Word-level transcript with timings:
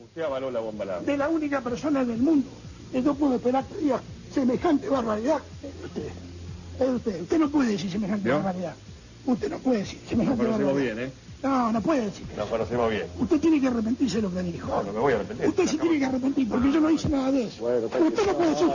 Usted 0.00 0.22
avaló 0.22 0.50
la 0.50 0.60
bomba 0.60 0.84
láser. 0.84 1.06
de 1.06 1.16
la 1.16 1.28
única 1.28 1.60
persona 1.60 2.02
en 2.02 2.10
el 2.10 2.18
mundo 2.18 2.48
que 2.92 3.00
no 3.02 3.14
pudo 3.14 3.36
esperar 3.36 3.64
que 3.66 3.76
diga 3.78 4.00
semejante 4.32 4.88
barbaridad. 4.88 5.38
Es 5.62 5.84
usted. 5.84 6.08
Es 6.80 6.88
usted. 6.88 7.22
Usted 7.22 7.38
no 7.38 7.50
puede 7.50 7.72
decir 7.72 7.90
semejante 7.90 8.24
¿Vio? 8.24 8.34
barbaridad. 8.36 8.74
Usted 9.26 9.50
no 9.50 9.58
puede 9.58 9.78
decir 9.80 10.00
semejante 10.08 10.42
Nos 10.42 10.46
conocemos 10.52 10.74
barbaridad. 10.74 10.96
bien, 10.96 11.08
¿eh? 11.08 11.12
No, 11.42 11.72
no 11.72 11.80
puede 11.80 12.02
decir. 12.06 12.26
Nos 12.36 12.48
conocemos 12.48 12.90
bien. 12.90 13.06
Usted 13.18 13.40
tiene 13.40 13.60
que 13.60 13.66
arrepentirse 13.68 14.16
de 14.16 14.22
lo 14.22 14.30
que 14.34 14.42
dijo. 14.42 14.68
No, 14.68 14.82
no 14.82 14.92
me 14.92 14.98
voy 15.00 15.12
a 15.12 15.16
arrepentir. 15.16 15.48
Usted 15.48 15.66
se 15.66 15.78
tiene 15.78 15.98
que 15.98 16.04
arrepentir 16.04 16.48
porque 16.48 16.70
yo 16.72 16.80
no 16.80 16.90
hice 16.90 17.08
nada 17.08 17.32
de 17.32 17.44
eso. 17.44 17.62
Bueno, 17.62 17.88
Pero 17.90 18.04
usted 18.06 18.26
no 18.26 18.34
puede 18.36 18.50
decir. 18.50 18.68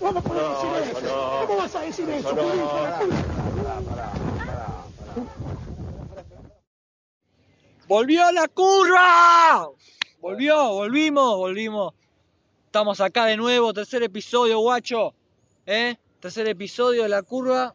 ¿Cómo 0.00 0.12
no 0.12 0.22
puede 0.22 0.40
No, 0.42 0.48
decir 0.48 0.70
eso 0.90 0.98
eso? 0.98 1.06
no. 1.40 1.46
¿Cómo 1.46 1.58
vas 1.58 1.74
a 1.76 1.80
decir 1.82 2.10
eso? 2.10 2.32
no. 2.34 2.42
de 2.42 2.52
puta? 2.62 3.00
¡Volvió 7.88 8.30
la 8.32 8.48
curva! 8.48 9.68
Volvió, 10.20 10.68
volvimos, 10.74 11.36
volvimos. 11.36 11.94
Estamos 12.66 13.00
acá 13.00 13.24
de 13.26 13.36
nuevo, 13.36 13.72
tercer 13.72 14.02
episodio, 14.02 14.58
guacho. 14.60 15.14
¿Eh? 15.66 15.96
Tercer 16.20 16.46
episodio 16.48 17.02
de 17.04 17.08
la 17.08 17.22
curva. 17.22 17.74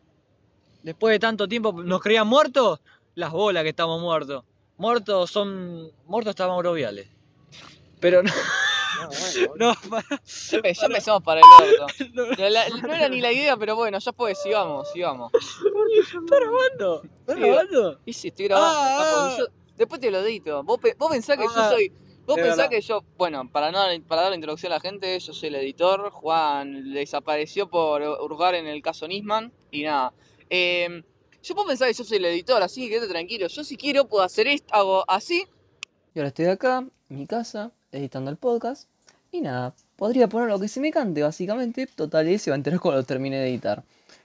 Después 0.84 1.14
de 1.14 1.20
tanto 1.20 1.48
tiempo, 1.48 1.72
¿nos 1.84 2.02
creían 2.02 2.28
muertos? 2.28 2.80
Las 3.16 3.32
bolas 3.32 3.64
que 3.64 3.70
estamos 3.70 4.00
muertos. 4.02 4.44
Muertos 4.78 5.32
son. 5.32 5.92
Muertos 6.06 6.32
está 6.32 6.48
Mauro 6.48 6.74
Viale. 6.74 7.10
Pero 8.00 8.22
no. 8.22 8.32
No, 9.58 9.74
para- 9.90 10.04
Ya, 10.10 10.58
empe- 10.60 10.74
ya 10.74 10.86
empezamos 10.86 11.22
para 11.24 11.42
el 11.42 11.46
orto. 11.80 11.88
no, 12.14 12.26
La- 12.38 12.50
la- 12.50 12.70
no 12.70 12.94
era 12.94 13.10
ni 13.10 13.22
la 13.22 13.32
idea, 13.32 13.58
pero 13.58 13.76
bueno, 13.76 14.00
ya 14.00 14.12
pues, 14.12 14.42
sigamos, 14.42 14.90
sigamos. 14.92 15.32
¿Está 15.34 16.36
grabando? 16.40 17.02
¿Está 17.22 17.34
Sí. 17.36 17.40
grabando? 17.40 18.00
Y 18.06 18.14
si 18.14 18.28
estoy 18.30 18.46
grabando. 18.48 18.80
Ah, 18.80 18.98
papo, 18.98 19.18
ah. 19.20 19.36
yo- 19.38 19.48
después 19.78 20.02
te 20.02 20.12
lo 20.12 20.20
edito. 20.20 20.64
Vos, 20.64 20.80
vos 20.98 21.12
pensás 21.12 21.38
que 21.38 21.44
Ah, 21.46 21.54
yo 21.56 21.70
soy. 21.76 21.94
Vos 22.26 22.36
pensás 22.36 22.58
verdad. 22.58 22.70
que 22.70 22.82
yo. 22.82 23.04
Bueno, 23.18 23.50
para, 23.52 23.72
no, 23.72 23.80
para 24.08 24.24
dar 24.24 24.32
la 24.32 24.36
introducción 24.36 24.72
a 24.72 24.76
la 24.76 24.82
gente, 24.82 25.20
yo 25.20 25.34
soy 25.34 25.50
el 25.50 25.56
editor. 25.56 26.10
Juan 26.10 26.94
desapareció 26.94 27.70
por 27.70 28.02
hurgar 28.02 28.56
en 28.56 28.68
el 28.68 28.82
caso 28.82 29.08
Nisman. 29.08 29.52
Y 29.72 29.84
nada. 29.84 30.14
Eh, 30.50 31.04
yo 31.44 31.54
puedo 31.54 31.68
pensar 31.68 31.88
que 31.88 31.94
yo 31.94 32.04
soy 32.04 32.18
el 32.18 32.26
editor, 32.26 32.64
así 32.64 32.82
que 32.82 32.90
quédate 32.90 33.10
tranquilo. 33.10 33.48
Yo 33.48 33.64
si 33.64 33.78
quiero 33.78 34.08
puedo 34.08 34.24
hacer 34.24 34.48
esto, 34.48 34.74
hago 34.74 35.06
así. 35.08 35.46
Y 36.16 36.20
ahora 36.20 36.30
estoy 36.30 36.46
acá, 36.46 36.88
en 37.10 37.18
mi 37.18 37.28
casa, 37.28 37.72
editando 37.92 38.32
el 38.32 38.38
podcast. 38.38 38.90
Y 39.32 39.42
nada, 39.42 39.76
podría 39.96 40.28
poner 40.28 40.50
lo 40.50 40.60
que 40.60 40.68
se 40.68 40.80
me 40.80 40.92
cante, 40.92 41.22
básicamente. 41.22 41.86
Total, 41.86 42.28
y 42.28 42.40
se 42.40 42.50
va 42.50 42.56
a 42.56 42.58
enterar 42.58 42.80
cuando 42.80 43.02
lo 43.02 43.06
termine 43.06 43.38
de 43.38 43.50
editar. 43.50 43.84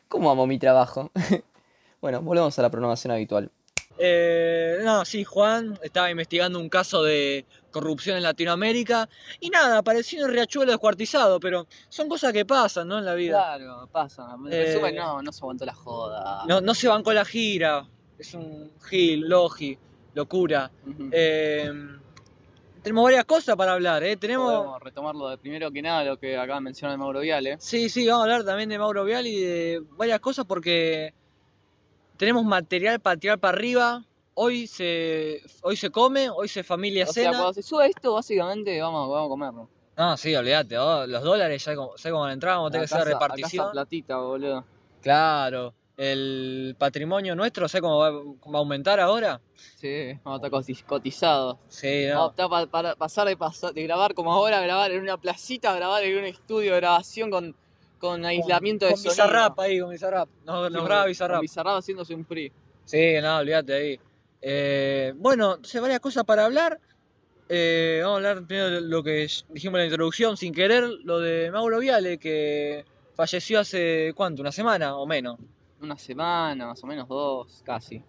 ¿Cómo 0.09 0.31
amo 0.31 0.47
mi 0.47 0.59
trabajo? 0.59 1.11
bueno, 2.01 2.23
volvemos 2.23 2.59
a 2.59 2.63
la 2.63 2.71
programación 2.71 3.13
habitual. 3.13 3.51
Eh, 3.99 4.79
no, 4.83 5.05
sí, 5.05 5.25
Juan 5.25 5.79
estaba 5.83 6.11
investigando 6.11 6.59
un 6.59 6.69
caso 6.69 7.03
de 7.03 7.45
corrupción 7.71 8.17
en 8.17 8.23
Latinoamérica 8.23 9.09
y 9.41 9.51
nada, 9.51 9.79
apareció 9.79 10.25
en 10.25 10.33
Riachuelo 10.33 10.73
descuartizado, 10.73 11.39
pero 11.39 11.67
son 11.89 12.09
cosas 12.09 12.33
que 12.33 12.45
pasan, 12.45 12.89
¿no? 12.89 12.99
En 12.99 13.05
la 13.05 13.15
vida. 13.15 13.37
Claro, 13.57 13.89
pasa. 13.93 14.37
En 14.47 14.53
Eh, 14.53 14.65
resumen, 14.67 14.97
no, 14.97 15.23
no 15.23 15.33
se 15.33 15.41
aguantó 15.41 15.65
la 15.67 15.75
joda. 15.75 16.45
No, 16.47 16.61
no 16.61 16.75
se 16.75 16.89
bancó 16.89 17.13
la 17.13 17.25
gira, 17.25 17.87
es 18.19 18.33
un 18.35 18.73
gil, 18.89 19.29
logi, 19.29 19.79
locura. 20.15 20.71
Eh, 21.13 21.71
tenemos 22.83 23.05
varias 23.05 23.25
cosas 23.27 23.55
para 23.57 23.75
hablar, 23.75 24.03
¿eh? 24.03 24.17
Tenemos... 24.17 24.51
Podemos 24.51 24.81
retomarlo 24.83 25.29
de 25.29 25.37
primero 25.39 25.71
que 25.71 25.83
nada, 25.83 26.03
lo 26.05 26.19
que 26.19 26.37
acaba 26.39 26.59
de 26.59 26.65
mencionar 26.65 26.97
Mauro 26.97 27.21
Viale. 27.21 27.57
Sí, 27.61 27.91
sí, 27.91 28.07
vamos 28.07 28.21
a 28.21 28.25
hablar 28.25 28.45
también 28.45 28.71
de 28.71 28.79
Mauro 28.79 29.05
Vial 29.05 29.27
y 29.27 29.41
de 29.41 29.83
varias 29.91 30.21
cosas 30.21 30.47
porque 30.47 31.13
tenemos 32.21 32.45
material 32.45 33.01
para 33.01 33.17
tirar 33.17 33.39
para 33.39 33.57
arriba. 33.57 34.05
Hoy 34.35 34.67
se, 34.67 35.41
hoy 35.63 35.75
se 35.75 35.89
come, 35.91 36.29
hoy 36.29 36.49
se 36.49 36.63
familia 36.63 37.05
O 37.05 37.13
sea, 37.13 37.25
cena. 37.25 37.31
cuando 37.39 37.55
se 37.55 37.63
sube 37.63 37.87
esto, 37.87 38.13
básicamente 38.13 38.79
vamos, 38.79 39.09
vamos 39.09 39.27
a 39.27 39.29
comerlo. 39.31 39.69
No, 39.97 40.17
sí, 40.19 40.35
olvídate, 40.37 40.77
oh, 40.77 41.07
los 41.07 41.23
dólares, 41.23 41.65
ya 41.65 41.75
como, 41.75 41.97
¿sabes 41.97 42.13
cómo 42.13 42.21
van 42.23 42.31
a 42.31 42.35
entrar? 42.35 42.57
Vamos 42.57 42.69
a 42.69 42.73
tener 42.73 42.89
que 42.89 42.95
hacer 42.95 43.07
Acá 43.09 43.17
acá 43.17 43.25
repartición. 43.27 43.65
esa 43.65 43.73
platita, 43.73 44.17
boludo. 44.19 44.65
Claro, 45.01 45.73
el 45.97 46.77
patrimonio 46.79 47.35
nuestro, 47.35 47.69
¿sabes 47.69 47.83
cómo 47.83 47.99
va, 47.99 48.09
a 48.09 48.59
aumentar 48.59 49.01
ahora? 49.01 49.41
Sí, 49.55 50.13
vamos 50.23 50.43
a 50.43 50.47
estar 50.47 50.61
cotiz- 50.61 50.85
cotizados. 50.85 51.57
Sí, 51.69 52.07
Vamos 52.09 52.13
a 52.13 52.19
no. 52.19 52.27
optar 52.27 52.49
pa- 52.51 52.67
para 52.67 52.97
pasar 52.97 53.29
de, 53.29 53.37
pasar 53.39 53.73
de 53.73 53.83
grabar 53.83 54.13
como 54.13 54.31
ahora, 54.33 54.59
a 54.59 54.63
grabar 54.63 54.91
en 54.93 55.01
una 55.01 55.17
placita, 55.17 55.73
a 55.73 55.75
grabar 55.77 56.03
en 56.05 56.19
un 56.19 56.25
estudio 56.27 56.73
de 56.75 56.81
grabación 56.81 57.31
con, 57.31 57.57
con 58.01 58.25
aislamiento 58.25 58.87
de 58.87 58.93
con 58.93 58.99
sonido. 59.01 59.13
Bizarrap 59.13 59.59
ahí, 59.61 59.79
con 59.81 59.91
Bizarrap. 59.91 60.29
Sí, 60.29 60.41
nos 60.47 60.71
graba 60.85 61.03
con- 61.03 61.09
Bizarrap. 61.11 61.37
con 61.37 61.41
Bizarrap 61.43 61.79
haciéndose 61.79 62.15
un 62.15 62.25
free. 62.25 62.51
Sí, 62.85 63.15
no, 63.23 63.37
olvídate 63.39 63.73
ahí. 63.75 64.01
Eh, 64.43 65.13
bueno, 65.17 65.55
entonces 65.57 65.81
varias 65.81 66.01
cosas 66.01 66.25
para 66.25 66.47
hablar. 66.47 66.81
Eh, 67.49 68.01
vamos 68.03 68.15
a 68.15 68.17
hablar 68.31 68.47
primero 68.47 68.71
de 68.71 68.81
lo 68.81 69.03
que 69.03 69.27
dijimos 69.51 69.75
en 69.79 69.81
la 69.81 69.85
introducción, 69.87 70.37
sin 70.37 70.55
querer, 70.55 70.85
lo 71.05 71.19
de 71.21 71.51
Mauro 71.51 71.79
Viale, 71.81 72.19
que 72.19 72.85
falleció 73.15 73.61
hace, 73.61 74.13
¿cuánto? 74.17 74.41
¿Una 74.43 74.53
semana 74.53 74.97
o 74.97 75.07
menos? 75.07 75.39
Una 75.83 75.99
semana, 75.99 76.67
más 76.69 76.83
o 76.85 76.87
menos 76.87 77.09
dos, 77.09 77.63
casi. 77.65 78.03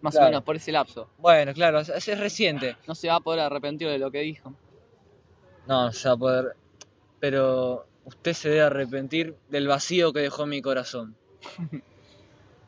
Más 0.00 0.14
Claro. 0.14 0.26
o 0.26 0.30
menos 0.30 0.44
por 0.44 0.56
ese 0.56 0.70
lapso. 0.72 1.10
Bueno, 1.18 1.52
claro, 1.54 1.80
es, 1.80 1.88
es 1.90 2.18
reciente. 2.20 2.76
No 2.86 2.94
se 2.94 3.08
va 3.08 3.16
a 3.16 3.20
poder 3.20 3.40
arrepentir 3.40 3.88
de 3.88 3.98
lo 3.98 4.10
que 4.10 4.20
dijo. 4.20 4.52
No, 5.66 5.86
no 5.86 5.92
se 5.92 6.08
va 6.08 6.14
a 6.14 6.18
poder. 6.18 6.56
Pero 7.20 7.86
usted 8.08 8.32
se 8.32 8.48
debe 8.48 8.62
arrepentir 8.62 9.36
del 9.48 9.68
vacío 9.68 10.12
que 10.12 10.20
dejó 10.20 10.44
en 10.44 10.48
mi 10.50 10.62
corazón. 10.62 11.16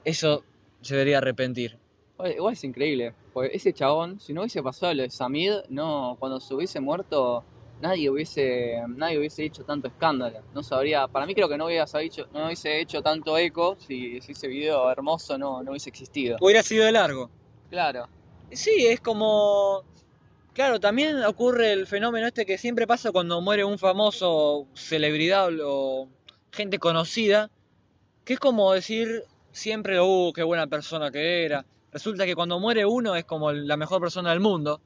Eso 0.04 0.44
se 0.80 0.94
debería 0.94 1.18
arrepentir. 1.18 1.78
Igual, 2.14 2.32
igual 2.32 2.52
es 2.54 2.64
increíble, 2.64 3.14
porque 3.32 3.54
ese 3.54 3.72
chabón, 3.72 4.20
si 4.20 4.32
no 4.32 4.42
hubiese 4.42 4.62
pasado 4.62 4.94
lo 4.94 5.02
de 5.02 5.10
Samid, 5.10 5.52
no, 5.68 6.16
cuando 6.18 6.40
se 6.40 6.54
hubiese 6.54 6.80
muerto, 6.80 7.44
nadie 7.80 8.10
hubiese, 8.10 8.82
nadie 8.88 9.18
hubiese 9.18 9.44
hecho 9.44 9.64
tanto 9.64 9.88
escándalo. 9.88 10.40
No 10.54 10.62
sabría, 10.62 11.08
para 11.08 11.26
mí 11.26 11.34
creo 11.34 11.48
que 11.48 11.56
no 11.56 11.66
hubiese 11.66 12.02
hecho, 12.02 12.28
no 12.32 12.46
hubiese 12.46 12.80
hecho 12.80 13.02
tanto 13.02 13.36
eco 13.36 13.76
si, 13.78 14.20
si 14.20 14.32
ese 14.32 14.48
video 14.48 14.90
hermoso 14.90 15.36
no, 15.36 15.62
no 15.62 15.70
hubiese 15.70 15.90
existido. 15.90 16.36
Hubiera 16.40 16.62
sido 16.62 16.84
de 16.84 16.92
largo. 16.92 17.30
Claro, 17.70 18.08
Sí, 18.52 18.86
es 18.86 19.00
como. 19.00 19.84
Claro, 20.52 20.80
también 20.80 21.22
ocurre 21.24 21.72
el 21.72 21.86
fenómeno 21.86 22.26
este 22.26 22.44
que 22.44 22.58
siempre 22.58 22.86
pasa 22.86 23.12
cuando 23.12 23.40
muere 23.40 23.64
un 23.64 23.78
famoso 23.78 24.66
celebridad 24.74 25.50
o 25.64 26.08
gente 26.50 26.78
conocida, 26.78 27.50
que 28.24 28.34
es 28.34 28.40
como 28.40 28.72
decir 28.72 29.24
siempre, 29.52 30.00
uh, 30.00 30.32
qué 30.34 30.42
buena 30.42 30.66
persona 30.66 31.10
que 31.10 31.44
era. 31.44 31.64
Resulta 31.92 32.26
que 32.26 32.34
cuando 32.34 32.58
muere 32.58 32.84
uno 32.84 33.14
es 33.14 33.24
como 33.24 33.52
la 33.52 33.76
mejor 33.76 34.00
persona 34.00 34.30
del 34.30 34.40
mundo. 34.40 34.80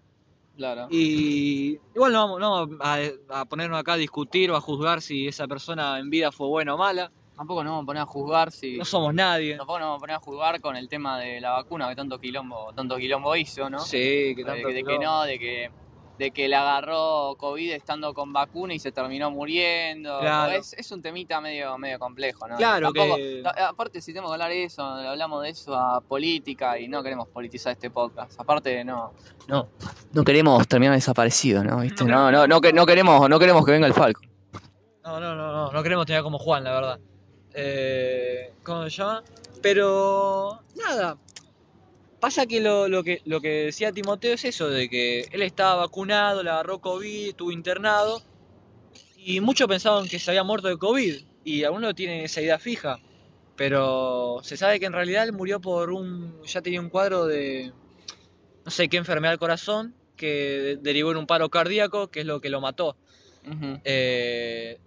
claro. 0.56 0.86
Y 0.90 1.78
igual 1.94 2.12
no 2.12 2.18
vamos, 2.18 2.40
no 2.40 2.50
vamos 2.50 2.78
a, 2.80 3.40
a 3.40 3.44
ponernos 3.46 3.78
acá 3.78 3.94
a 3.94 3.96
discutir 3.96 4.50
o 4.50 4.56
a 4.56 4.60
juzgar 4.60 5.00
si 5.02 5.26
esa 5.26 5.46
persona 5.46 5.98
en 5.98 6.10
vida 6.10 6.30
fue 6.30 6.46
buena 6.46 6.74
o 6.74 6.78
mala. 6.78 7.10
Tampoco 7.36 7.64
nos 7.64 7.72
vamos 7.72 7.82
a 7.82 7.86
poner 7.86 8.02
a 8.02 8.06
juzgar 8.06 8.52
si. 8.52 8.76
No 8.78 8.84
somos 8.84 9.12
nadie. 9.12 9.56
Tampoco 9.56 9.78
nos 9.80 9.86
vamos 9.86 9.98
a 9.98 10.00
poner 10.00 10.16
a 10.16 10.20
juzgar 10.20 10.60
con 10.60 10.76
el 10.76 10.88
tema 10.88 11.18
de 11.18 11.40
la 11.40 11.50
vacuna 11.50 11.88
que 11.88 11.96
tanto 11.96 12.18
quilombo, 12.20 12.72
tanto 12.74 12.96
quilombo 12.96 13.34
hizo, 13.34 13.68
¿no? 13.68 13.80
Sí, 13.80 14.34
que 14.36 14.36
de, 14.36 14.44
tanto 14.44 14.68
que- 14.68 14.74
de 14.74 14.82
que 14.84 14.98
no, 15.00 15.22
de 15.24 15.38
que, 15.40 15.70
de 16.16 16.30
que 16.30 16.46
le 16.46 16.54
agarró 16.54 17.34
COVID 17.36 17.72
estando 17.72 18.14
con 18.14 18.32
vacuna 18.32 18.72
y 18.72 18.78
se 18.78 18.92
terminó 18.92 19.32
muriendo. 19.32 20.20
Claro. 20.20 20.52
Es, 20.52 20.74
es 20.74 20.92
un 20.92 21.02
temita 21.02 21.40
medio, 21.40 21.76
medio 21.76 21.98
complejo, 21.98 22.46
¿no? 22.46 22.56
Claro 22.56 22.92
Tampoco- 22.92 23.16
que- 23.16 23.42
Aparte, 23.68 24.00
si 24.00 24.12
tenemos 24.12 24.30
que 24.30 24.34
hablar 24.34 24.50
de 24.50 24.62
eso, 24.62 24.84
hablamos 24.84 25.42
de 25.42 25.48
eso 25.48 25.76
a 25.76 26.00
política 26.02 26.78
y 26.78 26.86
no 26.86 27.02
queremos 27.02 27.26
politizar 27.26 27.72
este 27.72 27.90
podcast. 27.90 28.38
Aparte, 28.40 28.84
no. 28.84 29.12
No, 29.48 29.70
no 30.12 30.22
queremos 30.22 30.68
terminar 30.68 30.94
desaparecido, 30.94 31.64
¿no? 31.64 31.80
¿Viste? 31.80 32.04
No, 32.04 32.30
no, 32.30 32.46
no, 32.46 32.60
que- 32.60 32.72
no 32.72 32.86
queremos, 32.86 33.28
no 33.28 33.40
queremos 33.40 33.64
que 33.66 33.72
venga 33.72 33.88
el 33.88 33.92
Falco. 33.94 34.20
No, 35.02 35.18
no, 35.18 35.34
no, 35.34 35.52
no, 35.52 35.72
no 35.72 35.82
queremos 35.82 36.06
tener 36.06 36.22
como 36.22 36.38
Juan, 36.38 36.62
la 36.62 36.72
verdad. 36.72 37.00
Eh, 37.54 38.52
¿Cómo 38.62 38.84
se 38.84 38.90
llama? 38.90 39.22
Pero 39.62 40.62
nada. 40.76 41.18
Pasa 42.20 42.46
que 42.46 42.60
lo, 42.60 42.88
lo 42.88 43.04
que 43.04 43.20
lo 43.26 43.40
que 43.40 43.66
decía 43.66 43.92
Timoteo 43.92 44.34
es 44.34 44.44
eso, 44.44 44.68
de 44.68 44.88
que 44.88 45.28
él 45.30 45.42
estaba 45.42 45.76
vacunado, 45.76 46.42
le 46.42 46.50
agarró 46.50 46.80
COVID, 46.80 47.28
estuvo 47.28 47.52
internado, 47.52 48.22
y 49.16 49.40
muchos 49.40 49.68
pensaban 49.68 50.08
que 50.08 50.18
se 50.18 50.30
había 50.30 50.42
muerto 50.42 50.68
de 50.68 50.78
COVID, 50.78 51.16
y 51.44 51.64
algunos 51.64 51.94
tienen 51.94 52.24
esa 52.24 52.40
idea 52.40 52.58
fija, 52.58 52.98
pero 53.56 54.40
se 54.42 54.56
sabe 54.56 54.80
que 54.80 54.86
en 54.86 54.94
realidad 54.94 55.24
él 55.24 55.32
murió 55.32 55.60
por 55.60 55.90
un, 55.90 56.42
ya 56.44 56.62
tenía 56.62 56.80
un 56.80 56.88
cuadro 56.88 57.26
de, 57.26 57.72
no 58.64 58.70
sé 58.70 58.88
qué 58.88 58.96
enfermedad 58.96 59.32
del 59.32 59.38
corazón, 59.38 59.94
que 60.16 60.78
derivó 60.80 61.10
en 61.10 61.18
un 61.18 61.26
paro 61.26 61.50
cardíaco, 61.50 62.10
que 62.10 62.20
es 62.20 62.26
lo 62.26 62.40
que 62.40 62.48
lo 62.48 62.60
mató. 62.60 62.96
Eh, 63.84 64.78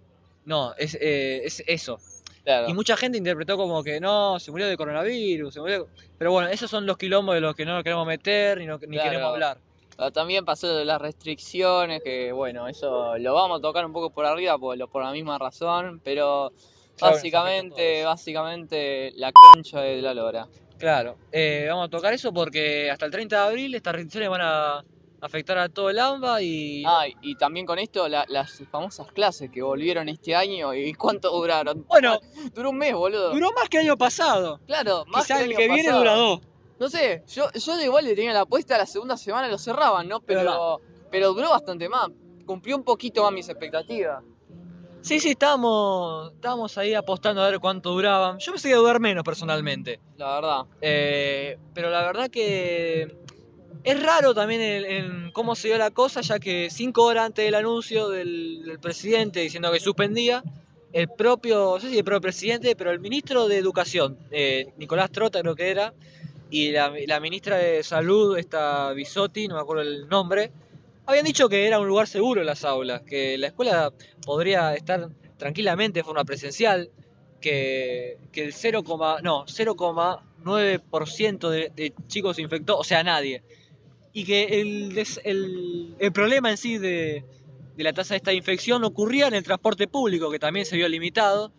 no, 0.44 0.74
es, 0.76 0.96
eh, 1.00 1.42
es 1.44 1.62
eso. 1.66 2.00
Claro. 2.48 2.66
Y 2.70 2.72
mucha 2.72 2.96
gente 2.96 3.18
interpretó 3.18 3.58
como 3.58 3.82
que 3.84 4.00
no, 4.00 4.40
se 4.40 4.50
murió 4.50 4.66
de 4.66 4.74
coronavirus, 4.78 5.52
se 5.52 5.60
murió... 5.60 5.86
Pero 6.16 6.32
bueno, 6.32 6.48
esos 6.48 6.70
son 6.70 6.86
los 6.86 6.96
quilombos 6.96 7.34
de 7.34 7.42
los 7.42 7.54
que 7.54 7.66
no 7.66 7.74
nos 7.74 7.82
queremos 7.84 8.06
meter 8.06 8.56
ni, 8.56 8.64
no- 8.64 8.78
ni 8.78 8.96
Claro. 8.96 9.10
queremos 9.10 9.32
hablar. 9.34 9.58
Ah, 9.98 10.10
También 10.10 10.46
pasó 10.46 10.74
de 10.74 10.86
las 10.86 10.98
restricciones, 10.98 12.02
que 12.02 12.32
bueno, 12.32 12.66
eso 12.66 13.18
lo 13.18 13.34
vamos 13.34 13.58
a 13.58 13.60
tocar 13.60 13.84
un 13.84 13.92
poco 13.92 14.08
por 14.08 14.24
arriba 14.24 14.56
por, 14.56 14.78
por 14.88 15.04
la 15.04 15.12
misma 15.12 15.36
razón, 15.36 16.00
pero 16.02 16.50
Claro, 16.96 17.14
básicamente, 17.16 18.04
básicamente 18.04 19.12
la 19.16 19.30
concha 19.32 19.82
de 19.82 20.00
la 20.00 20.14
lora. 20.14 20.48
Claro, 20.78 21.16
eh, 21.32 21.66
vamos 21.68 21.88
a 21.88 21.90
tocar 21.90 22.14
eso 22.14 22.32
porque 22.32 22.90
hasta 22.90 23.04
el 23.04 23.10
30 23.12 23.36
de 23.42 23.46
abril 23.50 23.74
estas 23.74 23.92
restricciones 23.92 24.30
van 24.30 24.40
a, 24.42 24.84
afectar 25.20 25.58
a 25.58 25.68
todo 25.68 25.90
el 25.90 25.98
AMBA 25.98 26.42
y... 26.42 26.84
Ah, 26.86 27.04
y 27.22 27.34
también 27.36 27.66
con 27.66 27.78
esto, 27.78 28.08
la- 28.08 28.24
las 28.28 28.62
famosas 28.70 29.10
clases 29.12 29.50
que 29.50 29.62
volvieron 29.62 30.08
este 30.08 30.34
año, 30.36 30.72
¿y 30.74 30.92
cuánto 30.94 31.30
duraron? 31.30 31.84
Bueno, 31.88 32.18
Duró 32.54 32.70
un 32.70 32.78
mes, 32.78 32.94
boludo. 32.94 33.30
duró 33.32 33.50
más 33.52 33.68
que 33.68 33.78
el 33.78 33.84
año 33.86 33.96
pasado. 33.96 34.60
Claro, 34.66 35.04
más 35.06 35.24
Quizá 35.26 35.38
que 35.38 35.44
el 35.44 35.50
año 35.50 35.58
que 35.58 35.66
viene 35.68 35.82
pasado. 35.84 35.98
dura 35.98 36.14
dos. 36.14 36.40
No 36.78 36.88
sé, 36.88 37.24
yo, 37.26 37.50
yo 37.52 37.80
igual 37.82 38.04
le 38.04 38.14
tenía 38.14 38.32
la 38.32 38.42
apuesta, 38.42 38.78
la 38.78 38.86
segunda 38.86 39.16
semana 39.16 39.48
lo 39.48 39.58
cerraban, 39.58 40.06
¿no? 40.06 40.20
Pero, 40.20 40.80
pero 41.10 41.32
duró 41.34 41.50
bastante 41.50 41.88
más. 41.88 42.08
Cumplió 42.46 42.76
un 42.76 42.84
poquito 42.84 43.22
más 43.24 43.32
mis 43.32 43.48
expectativas. 43.48 44.22
Sí, 45.00 45.18
sí, 45.20 45.30
estábamos, 45.30 46.32
estábamos 46.34 46.76
ahí 46.78 46.94
apostando 46.94 47.42
a 47.42 47.50
ver 47.50 47.58
cuánto 47.60 47.90
duraban. 47.90 48.38
Yo 48.38 48.52
pensé 48.52 48.68
que 48.68 48.70
iba 48.70 48.78
a 48.78 48.82
durar 48.82 49.00
menos 49.00 49.24
personalmente. 49.24 50.00
La 50.16 50.34
verdad. 50.36 50.66
Eh, 50.80 51.58
pero 51.74 51.90
la 51.90 52.02
verdad 52.02 52.28
que 52.30 53.16
es 53.90 54.02
raro 54.02 54.34
también 54.34 54.60
en, 54.60 54.84
en 54.84 55.30
cómo 55.32 55.54
se 55.54 55.68
dio 55.68 55.78
la 55.78 55.90
cosa, 55.90 56.20
ya 56.20 56.38
que 56.38 56.68
cinco 56.70 57.04
horas 57.04 57.26
antes 57.26 57.44
del 57.44 57.54
anuncio 57.54 58.08
del, 58.08 58.78
presidente 58.82 59.40
diciendo 59.40 59.72
que 59.72 59.80
suspendía, 59.80 60.42
el 60.92 61.08
propio, 61.08 61.72
no 61.74 61.80
sé 61.80 61.90
si 61.90 61.98
el 61.98 62.04
propio 62.04 62.22
presidente, 62.22 62.74
pero 62.76 62.90
el 62.90 63.00
ministro 63.00 63.48
de 63.48 63.58
Educación, 63.58 64.18
eh, 64.30 64.72
Nicolás 64.78 65.10
Trota 65.10 65.40
creo 65.40 65.54
que 65.54 65.70
era, 65.70 65.92
y 66.50 66.72
la, 66.72 67.20
ministra 67.20 67.58
de 67.58 67.82
Salud, 67.82 68.38
esta 68.38 68.92
Bisotti, 68.92 69.48
no 69.48 69.56
me 69.56 69.60
acuerdo 69.60 69.82
el 69.82 70.08
nombre, 70.08 70.50
habían 71.06 71.24
dicho 71.24 71.48
que 71.48 71.66
era 71.66 71.78
un 71.78 71.86
lugar 71.86 72.08
seguro 72.08 72.42
las 72.42 72.64
aulas, 72.64 73.02
que 73.02 73.38
la 73.38 73.48
escuela 73.48 73.92
podría 74.24 74.74
estar 74.74 75.08
tranquilamente 75.36 76.00
de 76.00 76.04
forma 76.04 76.24
presencial, 76.24 76.90
que, 77.40 78.18
que 78.32 78.44
el 78.44 78.52
0, 78.52 78.82
no, 79.22 79.46
0,9% 79.46 81.48
de, 81.48 81.70
de 81.74 81.94
chicos 82.06 82.38
infectó, 82.38 82.78
o 82.78 82.84
sea, 82.84 83.02
nadie. 83.04 83.42
Y 84.18 84.24
que 84.24 84.60
el, 84.60 84.98
el, 85.22 85.94
el 85.96 86.12
problema 86.12 86.50
en 86.50 86.56
sí 86.56 86.76
de, 86.76 87.24
de 87.76 87.84
la 87.84 87.92
tasa 87.92 88.14
de 88.14 88.16
esta 88.16 88.32
infección 88.32 88.82
ocurría 88.82 89.28
en 89.28 89.34
el 89.34 89.44
transporte 89.44 89.86
público, 89.86 90.28
que 90.28 90.40
también 90.40 90.66
se 90.66 90.74
vio 90.74 90.88
limitado. 90.88 91.52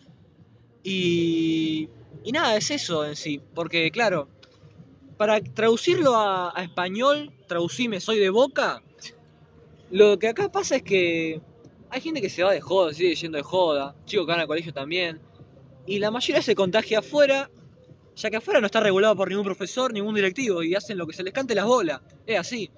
Y, 0.84 1.88
y 2.26 2.34
nada, 2.34 2.58
es 2.58 2.70
eso 2.70 3.06
en 3.06 3.16
sí, 3.16 3.40
porque 3.56 3.90
claro, 3.92 4.28
para 5.16 5.40
traducirlo 5.40 6.18
a, 6.18 6.52
a 6.54 6.62
español, 6.62 7.32
traducime 7.48 8.02
soy 8.02 8.20
de 8.20 8.30
boca, 8.30 8.84
lo 9.90 10.20
que 10.20 10.28
acá 10.28 10.52
pasa 10.52 10.76
es 10.76 10.84
que 10.84 11.40
hay 11.90 12.02
gente 12.02 12.20
que 12.20 12.30
se 12.30 12.44
va 12.44 12.52
de 12.52 12.60
joda, 12.60 12.94
sigue 12.94 13.16
yendo 13.16 13.38
de 13.38 13.44
joda, 13.44 13.96
chicos 14.06 14.26
que 14.26 14.32
van 14.34 14.42
al 14.42 14.48
colegio 14.48 14.74
también, 14.74 15.22
y 15.88 16.00
la 16.00 16.12
mayoría 16.12 16.42
se 16.42 16.56
contagia 16.56 17.00
afuera, 17.00 17.50
ya 18.20 18.30
que 18.30 18.38
afuera 18.38 18.60
no 18.60 18.66
está 18.66 18.82
regulado 18.82 19.16
por 19.16 19.30
ningún 19.30 19.46
profesor, 19.46 19.94
ningún 19.94 20.14
directivo, 20.14 20.62
y 20.62 20.76
hacen 20.76 20.98
lo 20.98 21.08
que 21.08 21.14
se 21.14 21.24
les 21.24 21.34
cante 21.34 21.56
las 21.56 21.66
bolas, 21.66 22.02
es 22.26 22.38
así. 22.38 22.70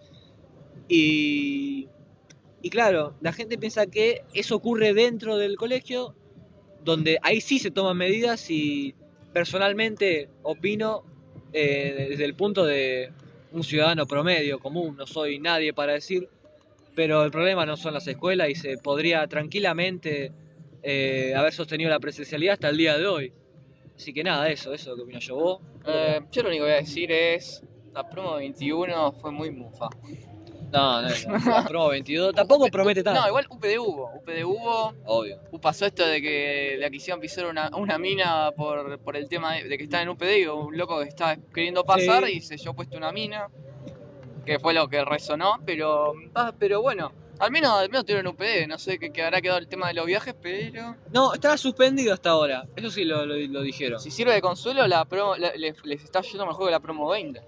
Y, 0.87 1.87
y 2.61 2.69
claro, 2.69 3.15
la 3.21 3.33
gente 3.33 3.57
piensa 3.57 3.87
que 3.87 4.23
eso 4.33 4.55
ocurre 4.55 4.93
dentro 4.93 5.37
del 5.37 5.57
colegio, 5.57 6.15
donde 6.83 7.17
ahí 7.23 7.41
sí 7.41 7.59
se 7.59 7.71
toman 7.71 7.97
medidas 7.97 8.49
y 8.49 8.93
personalmente 9.33 10.29
opino 10.43 11.03
eh, 11.53 12.07
desde 12.09 12.25
el 12.25 12.35
punto 12.35 12.65
de 12.65 13.11
un 13.51 13.63
ciudadano 13.63 14.05
promedio, 14.05 14.59
común, 14.59 14.95
no 14.95 15.07
soy 15.07 15.39
nadie 15.39 15.73
para 15.73 15.93
decir, 15.93 16.29
pero 16.95 17.23
el 17.23 17.31
problema 17.31 17.65
no 17.65 17.77
son 17.77 17.93
las 17.93 18.07
escuelas 18.07 18.49
y 18.49 18.55
se 18.55 18.77
podría 18.77 19.27
tranquilamente 19.27 20.31
eh, 20.83 21.33
haber 21.35 21.53
sostenido 21.53 21.89
la 21.89 21.99
presencialidad 21.99 22.53
hasta 22.53 22.69
el 22.69 22.77
día 22.77 22.97
de 22.97 23.07
hoy. 23.07 23.33
Así 24.01 24.13
que 24.13 24.23
nada, 24.23 24.49
eso, 24.49 24.73
eso 24.73 24.95
que 24.95 25.03
opino 25.03 25.19
yo. 25.19 25.35
¿Vos? 25.35 25.59
Eh, 25.85 26.21
yo 26.31 26.41
lo 26.41 26.49
único 26.49 26.63
que 26.65 26.69
voy 26.71 26.77
a 26.77 26.81
decir 26.81 27.11
es. 27.11 27.63
La 27.93 28.09
promo 28.09 28.35
21 28.35 29.11
fue 29.11 29.31
muy 29.31 29.51
mufa. 29.51 29.89
No, 30.71 31.01
no, 31.01 31.09
no, 31.27 31.51
la 31.51 31.65
promo 31.67 31.89
22 31.89 32.33
tampoco 32.33 32.67
promete 32.69 33.03
tanto. 33.03 33.21
No, 33.21 33.27
igual 33.27 33.45
UPD 33.49 33.77
hubo. 33.77 34.09
UPD 34.15 34.43
hubo. 34.45 34.93
Obvio. 35.05 35.39
Pasó 35.61 35.85
esto 35.85 36.03
de 36.07 36.19
que 36.21 36.77
le 36.79 36.89
quisieron 36.89 37.19
pisar 37.19 37.45
una, 37.45 37.69
una 37.77 37.99
mina 37.99 38.51
por, 38.57 38.97
por 38.99 39.15
el 39.17 39.27
tema 39.29 39.53
de, 39.55 39.65
de 39.65 39.77
que 39.77 39.83
está 39.83 40.01
en 40.01 40.09
UPD 40.09 40.37
y 40.39 40.45
un 40.45 40.75
loco 40.75 40.99
que 41.01 41.09
estaba 41.09 41.35
queriendo 41.53 41.83
pasar 41.83 42.25
Sí. 42.25 42.37
y 42.37 42.41
se 42.41 42.57
yo 42.57 42.73
puesto 42.73 42.97
una 42.97 43.11
mina. 43.11 43.49
Que 44.45 44.57
fue 44.57 44.73
lo 44.73 44.87
que 44.87 45.05
resonó, 45.05 45.59
pero. 45.63 46.13
ah, 46.33 46.53
pero 46.57 46.81
bueno. 46.81 47.11
Al 47.41 47.51
menos, 47.51 47.71
al 47.71 47.89
menos 47.89 48.05
tuvieron 48.05 48.27
UPD, 48.27 48.67
no 48.67 48.77
sé 48.77 48.97
qué 48.99 49.23
habrá 49.23 49.41
quedado 49.41 49.57
el 49.59 49.67
tema 49.67 49.87
de 49.87 49.95
los 49.95 50.05
viajes, 50.05 50.35
pero. 50.41 50.95
No, 51.11 51.33
estaba 51.33 51.57
suspendido 51.57 52.13
hasta 52.13 52.29
ahora. 52.29 52.65
Eso 52.75 52.89
sí 52.91 53.03
lo, 53.03 53.25
lo- 53.25 53.35
lo 53.35 53.61
dijeron. 53.61 53.99
Si 53.99 54.11
sirve 54.11 54.33
de 54.33 54.41
consuelo, 54.41 54.85
la 54.87 55.03
promo, 55.05 55.35
la- 55.35 55.53
les, 55.55 55.83
les 55.85 56.03
está 56.03 56.21
yendo 56.21 56.45
mejor 56.45 56.65
que 56.67 56.71
la 56.71 56.79
promo 56.79 57.09
20. 57.09 57.41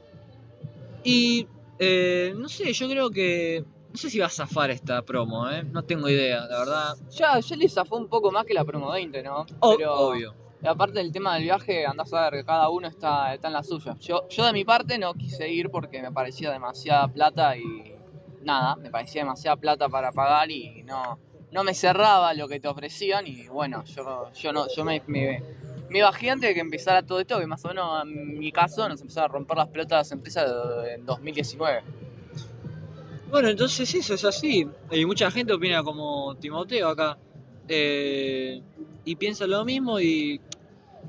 Y 1.04 1.48
eh, 1.80 2.34
no 2.36 2.50
sé, 2.50 2.72
yo 2.74 2.88
creo 2.90 3.10
que. 3.10 3.64
No 3.92 3.98
sé 4.00 4.10
si 4.10 4.18
va 4.18 4.26
a 4.26 4.30
zafar 4.30 4.72
esta 4.72 5.04
promo, 5.04 5.48
¿eh? 5.52 5.64
No 5.64 5.84
tengo 5.84 6.10
idea, 6.10 6.42
la 6.48 6.60
verdad. 6.60 6.96
Ya, 7.12 7.40
ya 7.40 7.56
le 7.56 7.70
zafó 7.70 7.96
un 7.98 8.08
poco 8.08 8.32
más 8.32 8.44
que 8.46 8.54
la 8.56 8.66
promo 8.66 8.92
20, 8.92 9.22
¿no? 9.22 9.46
O- 9.60 9.76
Pero- 9.78 9.94
Obvio. 9.94 10.34
Aparte 10.66 11.00
del 11.00 11.12
tema 11.12 11.34
del 11.36 11.44
viaje, 11.44 11.86
andás 11.86 12.14
a 12.14 12.22
ver 12.30 12.40
que 12.40 12.46
cada 12.46 12.70
uno 12.70 12.88
está, 12.88 13.34
está 13.34 13.48
en 13.50 13.54
la 13.54 13.64
suya. 13.64 13.98
Yo, 14.00 14.30
yo 14.30 14.46
de 14.46 14.54
mi 14.54 14.64
parte 14.64 14.98
no 14.98 15.14
quise 15.14 15.50
ir 15.50 15.70
porque 15.70 16.02
me 16.02 16.10
parecía 16.10 16.52
demasiada 16.52 17.06
plata 17.10 17.58
y 17.58 17.93
nada, 18.44 18.76
me 18.76 18.90
parecía 18.90 19.22
demasiada 19.22 19.58
plata 19.58 19.90
para 19.90 20.12
pagar 20.12 20.52
y 20.52 20.84
no, 20.84 21.20
no 21.52 21.64
me 21.64 21.74
cerraba 21.74 22.34
lo 22.34 22.48
que 22.48 22.60
te 22.60 22.68
ofrecían 22.68 23.28
y 23.28 23.48
bueno, 23.48 23.84
yo, 23.86 24.32
yo 24.34 24.54
no, 24.54 24.68
yo 24.76 24.84
me, 24.84 25.02
me, 25.08 25.44
me 25.90 26.02
bajé 26.02 26.32
antes 26.32 26.50
de 26.50 26.54
que 26.54 26.60
empezara 26.60 27.04
todo 27.04 27.20
esto, 27.20 27.40
que 27.40 27.48
más 27.48 27.64
o 27.66 27.70
menos 27.70 28.04
en 28.04 28.40
mi 28.40 28.52
caso 28.52 28.88
nos 28.90 29.02
empezaron 29.02 29.30
a 29.30 29.34
romper 29.34 29.58
las 29.58 29.68
pelotas 29.68 30.00
las 30.00 30.12
empresas 30.12 30.52
en 30.94 31.06
2019. 31.06 31.84
Bueno, 33.30 33.50
entonces 33.50 33.94
eso 33.96 34.14
es 34.14 34.26
así. 34.26 34.68
Y 34.92 35.06
mucha 35.06 35.32
gente 35.32 35.54
opina 35.54 35.84
como 35.84 36.36
Timoteo 36.36 36.90
acá. 36.90 37.18
Eh, 37.68 38.62
y 39.06 39.16
piensa 39.16 39.48
lo 39.48 39.66
mismo 39.66 40.00
y 40.00 40.40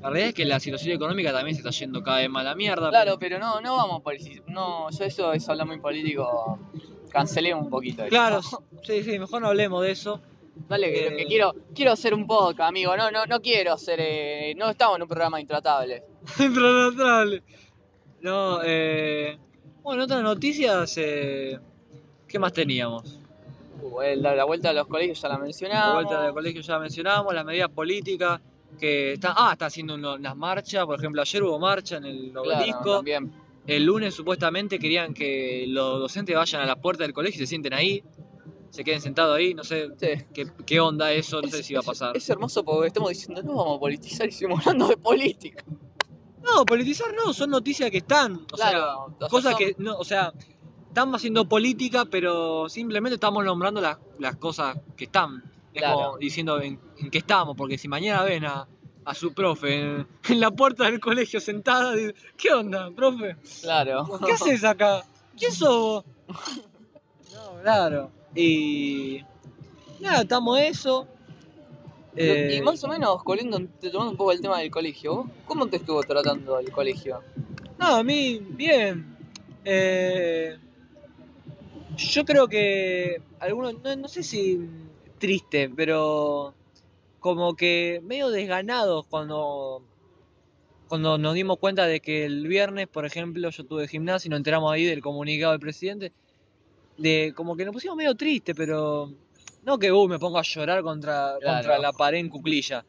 la 0.01 0.09
realidad 0.09 0.29
es 0.29 0.33
que 0.35 0.45
la 0.45 0.59
situación 0.59 0.95
económica 0.95 1.31
también 1.31 1.55
se 1.55 1.61
está 1.61 1.71
yendo 1.71 2.03
cada 2.03 2.17
vez 2.19 2.29
más 2.29 2.41
a 2.41 2.49
la 2.49 2.55
mierda. 2.55 2.89
Claro, 2.89 3.17
pero 3.19 3.39
no, 3.39 3.61
no 3.61 3.75
vamos 3.75 4.01
por 4.01 4.15
no, 4.47 4.89
yo 4.89 5.05
eso 5.05 5.33
es 5.33 5.49
hablar 5.49 5.67
muy 5.67 5.79
político, 5.79 6.59
cancelemos 7.19 7.63
un 7.65 7.69
poquito. 7.69 8.01
eso. 8.03 8.09
Claro, 8.09 8.41
sí, 8.83 9.03
sí, 9.03 9.17
mejor 9.19 9.41
no 9.41 9.47
hablemos 9.47 9.81
de 9.83 9.91
eso. 9.91 10.19
Dale, 10.69 10.91
que, 10.93 11.07
Eh. 11.07 11.17
que 11.17 11.25
quiero, 11.25 11.53
quiero 11.73 11.91
hacer 11.91 12.13
un 12.13 12.25
podcast, 12.27 12.69
amigo. 12.69 12.95
No, 12.95 13.11
no, 13.11 13.25
no 13.25 13.41
quiero 13.41 13.73
hacer. 13.73 13.99
eh, 14.01 14.53
no 14.57 14.69
estamos 14.69 14.95
en 14.97 15.01
un 15.03 15.07
programa 15.07 15.39
intratable. 15.41 16.03
Impenetrable. 16.39 17.43
No, 18.21 18.59
eh, 18.63 19.37
bueno, 19.83 20.03
otras 20.03 20.23
noticias, 20.23 20.93
eh, 20.97 21.59
¿qué 22.27 22.39
más 22.39 22.53
teníamos? 22.53 23.19
Uh, 23.81 23.99
la, 24.17 24.33
la 24.35 24.45
vuelta 24.45 24.69
a 24.69 24.73
los 24.73 24.87
colegios 24.87 25.21
ya 25.21 25.27
la 25.27 25.35
La 25.35 25.41
mencionamos. 25.41 25.93
vuelta 26.05 26.23
del 26.23 26.33
colegio 26.33 26.61
ya 26.61 26.79
mencionamos, 26.79 27.33
las 27.33 27.45
medidas 27.45 27.69
políticas 27.69 28.39
que 28.79 29.13
están, 29.13 29.33
ah, 29.37 29.49
está 29.53 29.67
haciendo 29.67 29.93
uno- 29.95 30.15
unas 30.15 30.35
marchas, 30.35 30.85
por 30.85 30.97
ejemplo, 30.97 31.21
ayer 31.21 31.43
hubo 31.43 31.59
marcha 31.59 31.97
en 31.97 32.05
el 32.05 32.31
Claro, 32.31 32.41
obelisco. 32.49 32.95
también. 32.95 33.31
El 33.67 33.83
lunes 33.85 34.13
supuestamente 34.13 34.77
querían 34.79 35.13
que 35.13 35.65
los 35.67 35.99
docentes 35.99 36.35
vayan 36.35 36.61
a 36.61 36.65
la 36.65 36.75
puerta 36.75 37.03
del 37.03 37.13
colegio 37.13 37.37
y 37.41 37.45
se 37.45 37.49
sienten 37.49 37.73
ahí, 37.73 38.03
se 38.69 38.83
queden 38.83 39.01
sentados 39.01 39.35
ahí, 39.37 39.53
no 39.53 39.63
sé 39.63 39.89
Sí. 39.97 40.25
qué, 40.33 40.47
qué 40.65 40.79
onda 40.79 41.11
eso, 41.11 41.41
no 41.41 41.47
sé 41.49 41.63
si 41.63 41.73
va 41.73 41.79
a 41.79 41.83
pasar. 41.83 42.15
Es 42.15 42.29
hermoso 42.29 42.63
porque 42.63 42.87
estamos 42.87 43.09
diciendo 43.09 43.41
no 43.41 43.55
vamos 43.55 43.77
a 43.77 43.79
politizar 43.79 44.27
y 44.27 44.31
seguimos 44.31 44.59
hablando 44.67 44.87
de 44.87 44.97
política. 44.97 45.63
No, 46.43 46.63
politizar 46.65 47.07
no, 47.15 47.33
son 47.33 47.49
noticias 47.49 47.89
que 47.89 47.97
están, 47.97 48.45
o 48.53 48.57
sea, 48.57 48.69
claro, 48.69 49.15
sea, 49.19 49.27
cosas 49.29 49.51
son- 49.53 49.59
que, 49.59 49.75
no, 49.79 49.97
o 49.97 50.03
sea, 50.05 50.31
estamos 50.87 51.15
haciendo 51.15 51.49
política, 51.49 52.05
pero 52.05 52.69
simplemente 52.69 53.15
estamos 53.15 53.43
nombrando 53.43 53.81
las, 53.81 53.97
las 54.19 54.35
cosas 54.35 54.77
que 54.95 55.05
están, 55.05 55.43
es 55.73 55.81
Claro. 55.81 55.95
como 55.95 56.17
diciendo 56.19 56.61
en, 56.61 56.79
en 56.99 57.09
qué 57.09 57.17
estamos, 57.17 57.55
porque 57.57 57.77
si 57.79 57.87
mañana 57.87 58.21
ven 58.23 58.45
a, 58.45 58.67
a 59.05 59.13
su 59.13 59.33
profe 59.33 59.79
en, 59.81 60.07
en 60.29 60.39
la 60.39 60.51
puerta 60.51 60.85
del 60.85 60.99
colegio 60.99 61.39
sentada, 61.39 61.93
dicen, 61.93 62.15
¿qué 62.35 62.51
onda, 62.51 62.89
profe? 62.91 63.37
Claro. 63.61 64.19
¿Qué 64.25 64.33
haces 64.33 64.63
acá? 64.63 65.03
¿Quién 65.37 65.51
sos 65.51 65.69
vos? 65.69 66.05
No, 67.33 67.61
claro. 67.61 68.11
Y. 68.33 69.21
Nada, 69.99 70.21
estamos 70.21 70.59
eso. 70.59 71.07
Eh, 72.15 72.57
Y 72.57 72.61
más 72.61 72.83
o 72.83 72.87
menos, 72.87 73.23
coliendo, 73.23 73.59
tomando 73.91 74.11
un 74.11 74.17
poco 74.17 74.31
el 74.31 74.41
tema 74.41 74.59
del 74.59 74.71
colegio, 74.71 75.15
¿vos 75.15 75.27
¿cómo 75.45 75.67
te 75.67 75.77
estuvo 75.77 76.01
tratando 76.03 76.59
el 76.59 76.71
colegio? 76.71 77.21
No, 77.77 77.95
a 77.97 78.03
mí, 78.03 78.39
bien. 78.51 79.17
Eh, 79.65 80.57
yo 81.97 82.23
creo 82.25 82.47
que 82.47 83.21
algunos, 83.39 83.81
no, 83.83 83.95
no 83.95 84.07
sé 84.07 84.23
si 84.23 84.59
triste, 85.17 85.69
pero 85.75 86.53
como 87.25 87.55
que 87.55 88.01
medio 88.03 88.29
desganados 88.29 89.07
cuando, 89.07 89.81
cuando 90.87 91.17
nos 91.17 91.33
dimos 91.33 91.57
cuenta 91.57 91.87
de 91.87 91.99
que 91.99 92.23
el 92.23 92.47
viernes, 92.47 92.87
por 92.87 93.03
ejemplo, 93.03 93.49
yo 93.49 93.63
tuve 93.65 93.87
gimnasia 93.87 94.27
y 94.27 94.29
nos 94.29 94.37
enteramos 94.37 94.71
ahí 94.71 94.85
del 94.85 95.01
comunicado 95.01 95.53
del 95.53 95.59
presidente, 95.59 96.13
de 96.99 97.33
como 97.35 97.55
que 97.55 97.65
nos 97.65 97.73
pusimos 97.73 97.97
medio 97.97 98.13
tristes, 98.13 98.53
pero 98.55 99.11
no 99.63 99.79
que 99.79 99.91
uh, 99.91 100.07
me 100.07 100.19
pongo 100.19 100.37
a 100.37 100.43
llorar 100.43 100.83
contra, 100.83 101.37
Claro. 101.41 101.57
contra 101.57 101.79
la 101.79 101.93
pared 101.93 102.19
en 102.19 102.29
cuclilla. 102.29 102.85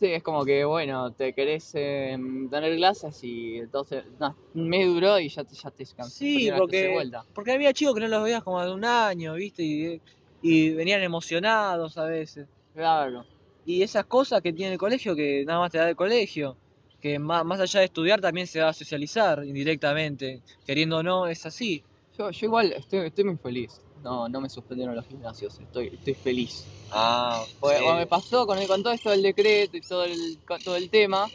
Sí, 0.00 0.06
es 0.06 0.22
como 0.22 0.42
que, 0.46 0.64
bueno, 0.64 1.12
te 1.12 1.34
querés 1.34 1.70
eh, 1.74 2.16
tener 2.50 2.76
clases 2.76 3.22
y 3.24 3.58
entonces, 3.58 4.04
no, 4.18 4.34
un 4.54 4.70
mes 4.70 4.86
duró 4.86 5.18
y 5.20 5.28
ya 5.28 5.44
te, 5.44 5.54
ya 5.54 5.70
te 5.70 5.84
Sí, 5.84 6.48
porque- 6.56 6.92
vuelta. 6.94 7.26
Porque 7.34 7.52
había 7.52 7.74
chicos 7.74 7.92
que 7.94 8.00
no 8.00 8.08
los 8.08 8.24
veías 8.24 8.42
como 8.42 8.62
de 8.64 8.72
un 8.72 8.86
año, 8.86 9.34
¿viste? 9.34 9.62
Y, 9.62 10.00
y 10.40 10.70
venían 10.70 11.02
emocionados 11.02 11.98
a 11.98 12.04
veces. 12.06 12.48
Claro. 12.74 13.26
Y 13.66 13.82
esas 13.82 14.06
cosas 14.06 14.40
que 14.40 14.52
tiene 14.52 14.72
el 14.72 14.78
colegio 14.78 15.14
que 15.16 15.44
nada 15.44 15.58
más 15.58 15.72
te 15.72 15.78
da 15.78 15.88
el 15.88 15.96
colegio. 15.96 16.56
Que 17.00 17.18
más, 17.18 17.44
más 17.44 17.60
allá 17.60 17.80
de 17.80 17.86
estudiar 17.86 18.20
también 18.20 18.46
se 18.46 18.60
va 18.60 18.68
a 18.68 18.72
socializar 18.72 19.44
indirectamente. 19.44 20.40
Queriendo 20.64 20.98
o 20.98 21.02
no, 21.02 21.26
es 21.26 21.44
así. 21.44 21.82
Yo, 22.16 22.30
yo 22.30 22.46
igual 22.46 22.72
estoy, 22.72 23.00
estoy 23.00 23.24
muy 23.24 23.36
feliz. 23.36 23.80
No, 24.02 24.28
no 24.28 24.40
me 24.40 24.48
suspendieron 24.48 24.94
los 24.94 25.04
gimnasios, 25.06 25.58
estoy, 25.58 25.88
estoy 25.88 26.14
feliz. 26.14 26.64
Ah, 26.92 27.44
cuando 27.58 27.96
me 27.96 28.06
pasó 28.06 28.46
con, 28.46 28.64
con 28.66 28.82
todo 28.82 28.92
esto 28.92 29.10
del 29.10 29.22
decreto 29.22 29.76
y 29.76 29.80
todo 29.80 30.04
el, 30.04 30.38
todo 30.64 30.76
el 30.76 30.88
tema, 30.90 31.26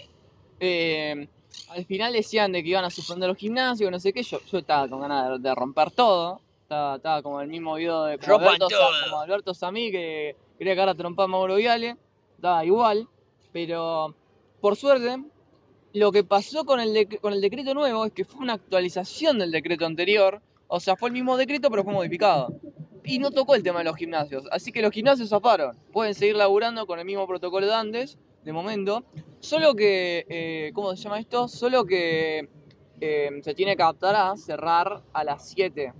eh, 0.59 1.27
al 1.69 1.85
final 1.85 2.13
decían 2.13 2.53
de 2.53 2.63
que 2.63 2.69
iban 2.69 2.85
a 2.85 2.89
suspender 2.89 3.27
los 3.27 3.37
gimnasios, 3.37 3.91
no 3.91 3.99
sé 3.99 4.13
qué, 4.13 4.23
yo, 4.23 4.39
yo 4.49 4.59
estaba 4.59 4.87
con 4.87 5.01
ganas 5.01 5.31
de, 5.31 5.49
de 5.49 5.55
romper 5.55 5.91
todo. 5.91 6.39
Estaba, 6.63 6.95
estaba 6.95 7.21
como 7.21 7.41
el 7.41 7.49
mismo 7.49 7.75
video 7.75 8.05
de 8.05 8.17
como 8.17 8.37
Alberto, 8.37 8.67
como 9.09 9.19
Alberto 9.19 9.53
Samí, 9.53 9.91
que 9.91 10.37
quería 10.57 10.73
cagar 10.73 10.89
a 10.89 10.95
trompar 10.95 11.25
a 11.25 11.27
Mauro 11.27 11.55
Viale. 11.55 11.97
Estaba 12.41 12.65
igual, 12.65 13.07
pero 13.53 14.15
por 14.61 14.75
suerte, 14.75 15.23
lo 15.93 16.11
que 16.11 16.23
pasó 16.23 16.65
con 16.65 16.79
el, 16.79 16.91
dec- 16.91 17.19
con 17.19 17.33
el 17.33 17.39
decreto 17.39 17.75
nuevo 17.75 18.03
es 18.03 18.13
que 18.13 18.25
fue 18.25 18.41
una 18.41 18.53
actualización 18.53 19.37
del 19.37 19.51
decreto 19.51 19.85
anterior. 19.85 20.41
O 20.67 20.79
sea, 20.79 20.95
fue 20.95 21.09
el 21.09 21.13
mismo 21.13 21.37
decreto, 21.37 21.69
pero 21.69 21.83
fue 21.83 21.93
modificado. 21.93 22.51
Y 23.03 23.19
no 23.19 23.29
tocó 23.29 23.53
el 23.53 23.61
tema 23.61 23.77
de 23.79 23.85
los 23.85 23.95
gimnasios. 23.95 24.45
Así 24.51 24.71
que 24.71 24.81
los 24.81 24.91
gimnasios 24.91 25.29
zafaron. 25.29 25.77
Pueden 25.93 26.15
seguir 26.15 26.35
laburando 26.35 26.87
con 26.87 26.97
el 26.97 27.05
mismo 27.05 27.27
protocolo 27.27 27.67
de 27.67 27.75
antes, 27.75 28.17
de 28.43 28.51
momento. 28.53 29.03
Solo 29.39 29.75
que, 29.75 30.25
eh, 30.27 30.71
¿cómo 30.73 30.95
se 30.95 31.03
llama 31.03 31.19
esto? 31.19 31.47
Solo 31.47 31.85
que 31.85 32.49
eh, 33.01 33.29
se 33.43 33.53
tiene 33.53 33.75
que 33.75 33.83
adaptar 33.83 34.15
a 34.15 34.35
cerrar 34.35 35.03
a 35.13 35.23
las 35.23 35.47
7. 35.47 35.93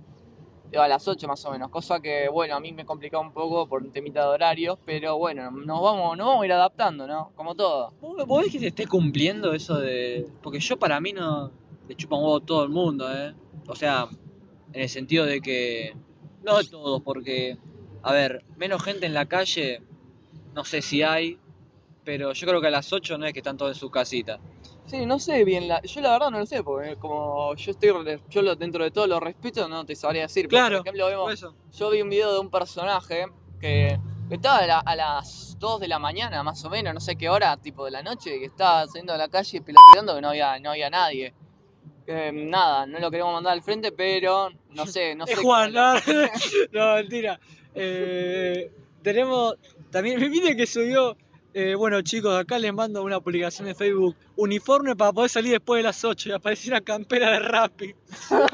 A 0.78 0.88
las 0.88 1.06
8 1.06 1.28
más 1.28 1.44
o 1.44 1.50
menos. 1.50 1.70
Cosa 1.70 2.00
que, 2.00 2.28
bueno, 2.28 2.56
a 2.56 2.60
mí 2.60 2.72
me 2.72 2.86
complica 2.86 3.18
un 3.18 3.32
poco 3.32 3.68
por 3.68 3.82
un 3.82 3.92
temita 3.92 4.22
de 4.22 4.28
horarios. 4.28 4.78
Pero 4.86 5.18
bueno, 5.18 5.50
nos 5.50 5.82
vamos, 5.82 6.16
nos 6.16 6.26
vamos 6.26 6.42
a 6.42 6.46
ir 6.46 6.52
adaptando, 6.52 7.06
¿no? 7.06 7.30
Como 7.34 7.54
todo. 7.54 7.92
¿Vos, 8.00 8.42
ves 8.42 8.52
que 8.52 8.58
se 8.58 8.68
esté 8.68 8.86
cumpliendo 8.86 9.52
eso 9.52 9.78
de.? 9.78 10.26
Porque 10.42 10.60
yo 10.60 10.78
para 10.78 11.00
mí 11.00 11.12
no. 11.12 11.50
Le 11.88 11.94
chupa 11.94 12.16
un 12.16 12.24
huevo 12.24 12.40
todo 12.40 12.64
el 12.64 12.70
mundo, 12.70 13.12
¿eh? 13.12 13.34
O 13.66 13.74
sea, 13.74 14.08
en 14.72 14.82
el 14.82 14.88
sentido 14.88 15.26
de 15.26 15.40
que. 15.40 15.94
No 16.42 16.62
todos, 16.64 17.02
porque. 17.02 17.58
A 18.02 18.12
ver, 18.12 18.44
menos 18.56 18.82
gente 18.82 19.06
en 19.06 19.14
la 19.14 19.26
calle. 19.26 19.82
No 20.54 20.64
sé 20.64 20.80
si 20.80 21.02
hay. 21.02 21.38
Pero 22.04 22.32
yo 22.32 22.46
creo 22.46 22.60
que 22.60 22.66
a 22.66 22.70
las 22.70 22.92
8 22.92 23.18
no 23.18 23.26
es 23.26 23.32
que 23.32 23.40
están 23.40 23.56
todos 23.56 23.76
en 23.76 23.78
su 23.78 23.90
casita. 23.90 24.40
Sí, 24.86 25.06
no 25.06 25.18
sé 25.18 25.44
bien, 25.44 25.68
la, 25.68 25.80
yo 25.82 26.00
la 26.02 26.10
verdad 26.12 26.30
no 26.30 26.38
lo 26.40 26.46
sé, 26.46 26.62
porque 26.62 26.96
como 26.96 27.54
yo 27.54 27.70
estoy, 27.70 28.20
yo 28.28 28.42
lo, 28.42 28.56
dentro 28.56 28.84
de 28.84 28.90
todo 28.90 29.06
lo 29.06 29.20
respeto, 29.20 29.66
no 29.68 29.86
te 29.86 29.96
sabría 29.96 30.22
decir. 30.22 30.48
Claro, 30.48 30.78
Por 30.78 30.86
ejemplo, 30.88 31.06
vemos, 31.06 31.32
eso. 31.32 31.54
yo 31.72 31.90
vi 31.90 32.02
un 32.02 32.10
video 32.10 32.32
de 32.34 32.40
un 32.40 32.50
personaje 32.50 33.26
que, 33.60 33.98
que 34.28 34.34
estaba 34.34 34.58
a, 34.58 34.66
la- 34.66 34.80
a 34.80 34.96
las 34.96 35.56
2 35.58 35.80
de 35.80 35.88
la 35.88 35.98
mañana, 35.98 36.42
más 36.42 36.62
o 36.64 36.68
menos, 36.70 36.92
no 36.92 37.00
sé 37.00 37.16
qué 37.16 37.28
hora, 37.30 37.56
tipo 37.56 37.84
de 37.86 37.92
la 37.92 38.02
noche, 38.02 38.38
que 38.38 38.44
estaba 38.46 38.86
saliendo 38.86 39.14
a 39.14 39.16
la 39.16 39.28
calle 39.28 39.62
peloteando 39.62 40.14
que 40.16 40.20
no 40.20 40.28
había, 40.30 40.58
no 40.58 40.70
había 40.70 40.90
nadie. 40.90 41.32
Eh, 42.06 42.32
nada, 42.34 42.84
no 42.84 42.98
lo 42.98 43.10
queremos 43.10 43.32
mandar 43.32 43.52
al 43.52 43.62
frente, 43.62 43.92
pero 43.92 44.50
no 44.70 44.86
sé, 44.86 45.14
no 45.14 45.24
sé. 45.26 45.32
Es 45.34 45.38
Juan, 45.38 45.72
no, 45.72 45.94
no, 46.72 46.94
mentira. 46.96 47.38
Eh, 47.74 48.70
tenemos. 49.02 49.54
También 49.90 50.18
me 50.20 50.28
pide 50.28 50.56
que 50.56 50.66
subió. 50.66 51.16
Eh, 51.54 51.74
bueno, 51.74 52.00
chicos, 52.02 52.34
acá 52.38 52.58
les 52.58 52.72
mando 52.72 53.02
una 53.02 53.20
publicación 53.20 53.66
de 53.68 53.74
Facebook. 53.74 54.16
Uniforme 54.36 54.96
para 54.96 55.12
poder 55.12 55.30
salir 55.30 55.52
después 55.52 55.78
de 55.78 55.82
las 55.84 56.04
8 56.04 56.28
y 56.28 56.32
aparecer 56.32 56.72
una 56.72 56.80
campera 56.80 57.30
de 57.32 57.38
Rappi. 57.40 57.94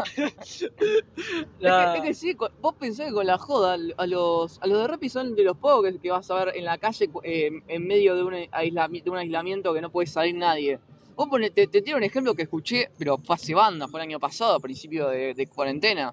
Que, 1.60 1.96
es 1.96 2.02
que 2.02 2.14
sí, 2.14 2.36
vos 2.60 2.74
pensás 2.78 3.06
que 3.08 3.12
con 3.12 3.26
la 3.26 3.38
joda, 3.38 3.76
a 3.96 4.06
los, 4.06 4.58
a 4.62 4.66
los 4.66 4.78
de 4.80 4.86
Rappi 4.88 5.08
son 5.08 5.34
de 5.34 5.42
los 5.44 5.56
pocos 5.56 5.92
que, 6.00 6.10
vas 6.10 6.30
a 6.30 6.44
ver 6.44 6.56
en 6.56 6.64
la 6.64 6.78
calle 6.78 7.10
eh, 7.24 7.50
en 7.66 7.86
medio 7.86 8.14
de 8.16 8.22
un, 8.22 8.34
aislami- 8.34 9.02
de 9.02 9.10
un 9.10 9.16
aislamiento 9.18 9.74
que 9.74 9.80
no 9.80 9.90
puede 9.90 10.06
salir 10.06 10.34
nadie. 10.34 10.78
Vos 11.16 11.28
poné- 11.28 11.50
te, 11.52 11.66
te 11.66 11.82
tiro 11.82 11.96
un 11.96 12.04
ejemplo 12.04 12.34
que 12.34 12.42
escuché, 12.42 12.90
pero 12.98 13.18
fue 13.18 13.34
hace 13.36 13.54
banda, 13.54 13.88
fue 13.88 14.00
el 14.00 14.08
año 14.08 14.20
pasado, 14.20 14.54
a 14.56 14.60
principio 14.60 15.08
de, 15.08 15.34
de 15.34 15.46
cuarentena. 15.46 16.12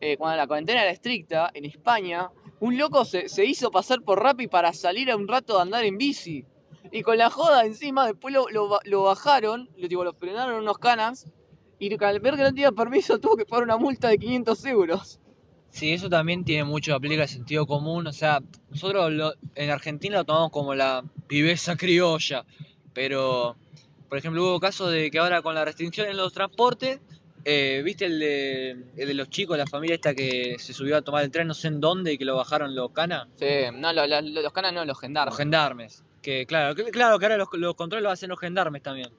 Eh, 0.00 0.16
cuando 0.16 0.36
la 0.36 0.46
cuarentena 0.46 0.82
era 0.82 0.90
estricta, 0.92 1.50
en 1.54 1.64
España, 1.64 2.28
un 2.64 2.78
loco 2.78 3.04
se, 3.04 3.28
se 3.28 3.44
hizo 3.44 3.70
pasar 3.70 4.00
por 4.02 4.22
Rappi 4.22 4.46
para 4.48 4.72
salir 4.72 5.10
a 5.10 5.16
un 5.16 5.28
rato 5.28 5.58
a 5.58 5.62
andar 5.62 5.84
en 5.84 5.98
bici. 5.98 6.46
Y 6.90 7.02
con 7.02 7.18
la 7.18 7.28
joda 7.28 7.64
encima, 7.66 8.06
después 8.06 8.32
lo, 8.32 8.48
lo 8.48 8.68
ba- 8.68 8.80
lo 8.84 9.02
bajaron, 9.02 9.68
lo, 9.76 9.88
tipo, 9.88 10.02
lo 10.04 10.14
frenaron 10.14 10.62
unos 10.62 10.78
canas, 10.78 11.26
y 11.78 11.92
al 12.02 12.20
ver 12.20 12.36
que 12.36 12.42
no 12.42 12.48
tenía 12.48 12.72
permiso 12.72 13.18
tuvo 13.20 13.36
que 13.36 13.44
pagar 13.44 13.64
una 13.64 13.76
multa 13.76 14.08
de 14.08 14.18
500 14.18 14.64
euros. 14.64 15.20
Sí, 15.70 15.92
eso 15.92 16.08
también 16.08 16.44
tiene 16.44 16.64
mucho, 16.64 16.94
aplica 16.94 17.26
sentido 17.26 17.66
común. 17.66 18.06
O 18.06 18.12
sea, 18.12 18.40
nosotros 18.70 19.34
en 19.56 19.70
Argentina 19.70 20.18
lo 20.18 20.24
tomamos 20.24 20.50
como 20.50 20.74
la 20.74 21.02
viveza 21.28 21.76
criolla. 21.76 22.46
Pero, 22.92 23.56
por 24.08 24.16
ejemplo, 24.18 24.42
hubo 24.42 24.60
casos 24.60 24.90
de 24.92 25.10
que 25.10 25.18
ahora 25.18 25.42
con 25.42 25.54
la 25.54 25.64
restricción 25.64 26.08
en 26.08 26.16
los 26.16 26.32
transportes, 26.32 27.00
eh, 27.44 27.82
¿viste 27.84 28.06
el 28.06 28.18
de, 28.18 28.70
el 28.96 29.08
de 29.08 29.14
los 29.14 29.28
chicos, 29.30 29.56
la 29.58 29.66
familia 29.66 29.94
esta 29.94 30.14
que 30.14 30.56
se 30.58 30.72
subió 30.72 30.96
a 30.96 31.02
tomar 31.02 31.24
el 31.24 31.30
tren 31.30 31.46
no 31.46 31.54
sé 31.54 31.68
en 31.68 31.80
dónde 31.80 32.12
y 32.14 32.18
que 32.18 32.24
lo 32.24 32.36
bajaron 32.36 32.74
los 32.74 32.90
canas? 32.92 33.28
Sí, 33.36 33.46
no, 33.74 33.92
lo- 33.92 34.06
lo- 34.06 34.20
los 34.22 34.52
canas 34.52 34.72
no, 34.72 34.80
los 34.84 34.88
Los 34.94 35.00
gendarmes. 35.00 35.36
gendarmes. 35.36 36.04
Que 36.22 36.46
claro, 36.46 36.74
que, 36.74 36.84
claro 36.84 37.18
que 37.18 37.26
ahora 37.26 37.36
los, 37.36 37.48
los 37.52 37.74
controles 37.74 38.02
los 38.02 38.12
hacen 38.12 38.30
los 38.30 38.40
gendarmes 38.40 38.82
también. 38.82 39.10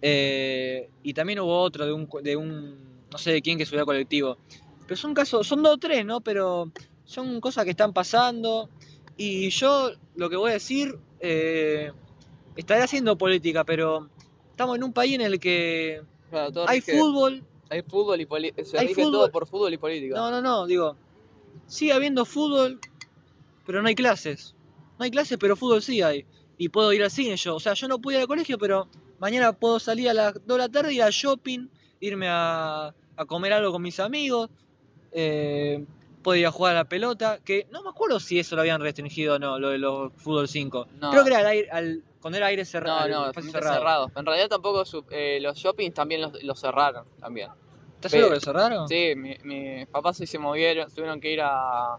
Eh, 0.00 0.88
y 1.02 1.14
también 1.14 1.38
hubo 1.40 1.60
otro 1.60 1.86
de 1.86 1.92
un, 1.92 2.08
de 2.22 2.36
un, 2.36 2.76
no 3.10 3.18
sé 3.18 3.32
de 3.32 3.42
quién 3.42 3.58
que 3.58 3.66
subió 3.66 3.82
a 3.82 3.86
colectivo. 3.86 4.38
Pero 4.86 4.96
son 4.96 5.14
casos, 5.14 5.46
son 5.46 5.62
dos 5.62 5.74
o 5.74 5.78
tres, 5.78 6.04
¿no? 6.04 6.20
Pero 6.20 6.72
son 7.04 7.40
cosas 7.40 7.64
que 7.64 7.70
están 7.70 7.92
pasando. 7.92 8.68
Y 9.16 9.50
yo 9.50 9.92
lo 10.16 10.28
que 10.28 10.36
voy 10.36 10.50
a 10.50 10.54
decir, 10.54 10.98
eh, 11.20 11.92
estaré 12.56 12.82
haciendo 12.82 13.16
política, 13.16 13.62
pero 13.64 14.08
estamos 14.50 14.76
en 14.76 14.82
un 14.82 14.92
país 14.92 15.14
en 15.14 15.20
el 15.20 15.38
que 15.38 16.02
Claro, 16.30 16.64
hay 16.66 16.80
fútbol. 16.80 17.44
Hay 17.72 17.82
fútbol 17.82 18.20
y 18.20 18.26
política. 18.26 18.64
Se 18.64 18.78
rige 18.78 19.02
todo 19.02 19.30
por 19.30 19.46
fútbol 19.46 19.72
y 19.72 19.78
política. 19.78 20.14
No, 20.14 20.30
no, 20.30 20.42
no, 20.42 20.66
digo, 20.66 20.96
sigue 21.66 21.92
habiendo 21.92 22.24
fútbol, 22.24 22.78
pero 23.64 23.80
no 23.80 23.88
hay 23.88 23.94
clases. 23.94 24.54
No 24.98 25.04
hay 25.04 25.10
clases, 25.10 25.38
pero 25.38 25.56
fútbol 25.56 25.82
sí 25.82 26.02
hay. 26.02 26.26
Y 26.58 26.68
puedo 26.68 26.92
ir 26.92 27.02
al 27.02 27.10
cine 27.10 27.36
yo. 27.36 27.56
O 27.56 27.60
sea, 27.60 27.72
yo 27.74 27.88
no 27.88 27.98
puedo 27.98 28.18
ir 28.18 28.22
al 28.22 28.28
colegio, 28.28 28.58
pero 28.58 28.88
mañana 29.18 29.52
puedo 29.52 29.80
salir 29.80 30.10
a 30.10 30.14
las 30.14 30.34
2 30.34 30.44
de 30.46 30.58
la 30.58 30.68
tarde, 30.68 30.92
ir 30.92 31.02
al 31.02 31.12
shopping, 31.12 31.66
irme 32.00 32.26
a, 32.28 32.94
a 33.16 33.24
comer 33.24 33.54
algo 33.54 33.72
con 33.72 33.82
mis 33.82 33.98
amigos. 34.00 34.50
Eh, 35.10 35.84
puedo 36.22 36.36
ir 36.36 36.46
a 36.46 36.50
jugar 36.52 36.72
a 36.76 36.80
la 36.80 36.84
pelota. 36.84 37.38
Que 37.44 37.66
no 37.70 37.82
me 37.82 37.90
acuerdo 37.90 38.20
si 38.20 38.38
eso 38.38 38.54
lo 38.56 38.62
habían 38.62 38.80
restringido 38.80 39.36
o 39.36 39.38
no, 39.38 39.58
lo 39.58 39.70
de 39.70 39.78
los 39.78 40.12
fútbol 40.14 40.48
5. 40.48 40.86
No. 41.00 41.10
Creo 41.10 41.24
que 41.24 41.30
era 41.30 41.38
al 41.40 41.46
aire, 41.46 41.70
al, 41.70 42.02
cuando 42.20 42.38
era 42.38 42.46
aire 42.46 42.64
cerrado. 42.64 43.08
no, 43.08 43.24
no, 43.24 43.30
está 43.30 43.42
cerrado. 43.42 44.10
En 44.16 44.24
realidad 44.26 44.48
tampoco 44.48 44.84
su- 44.84 45.04
eh, 45.10 45.38
los 45.42 45.56
shoppings 45.56 45.94
también 45.94 46.20
los, 46.22 46.42
los 46.42 46.60
cerraron 46.60 47.04
también. 47.20 47.50
¿Estás 47.96 48.12
seguro 48.12 48.30
que 48.30 48.34
lo 48.36 48.40
cerraron? 48.40 48.88
Sí, 48.88 49.12
mi- 49.16 49.36
mis 49.44 49.86
papás 49.86 50.16
sí 50.16 50.26
se 50.26 50.38
movieron, 50.38 50.90
tuvieron 50.90 51.20
que 51.20 51.32
ir 51.32 51.40
a. 51.42 51.98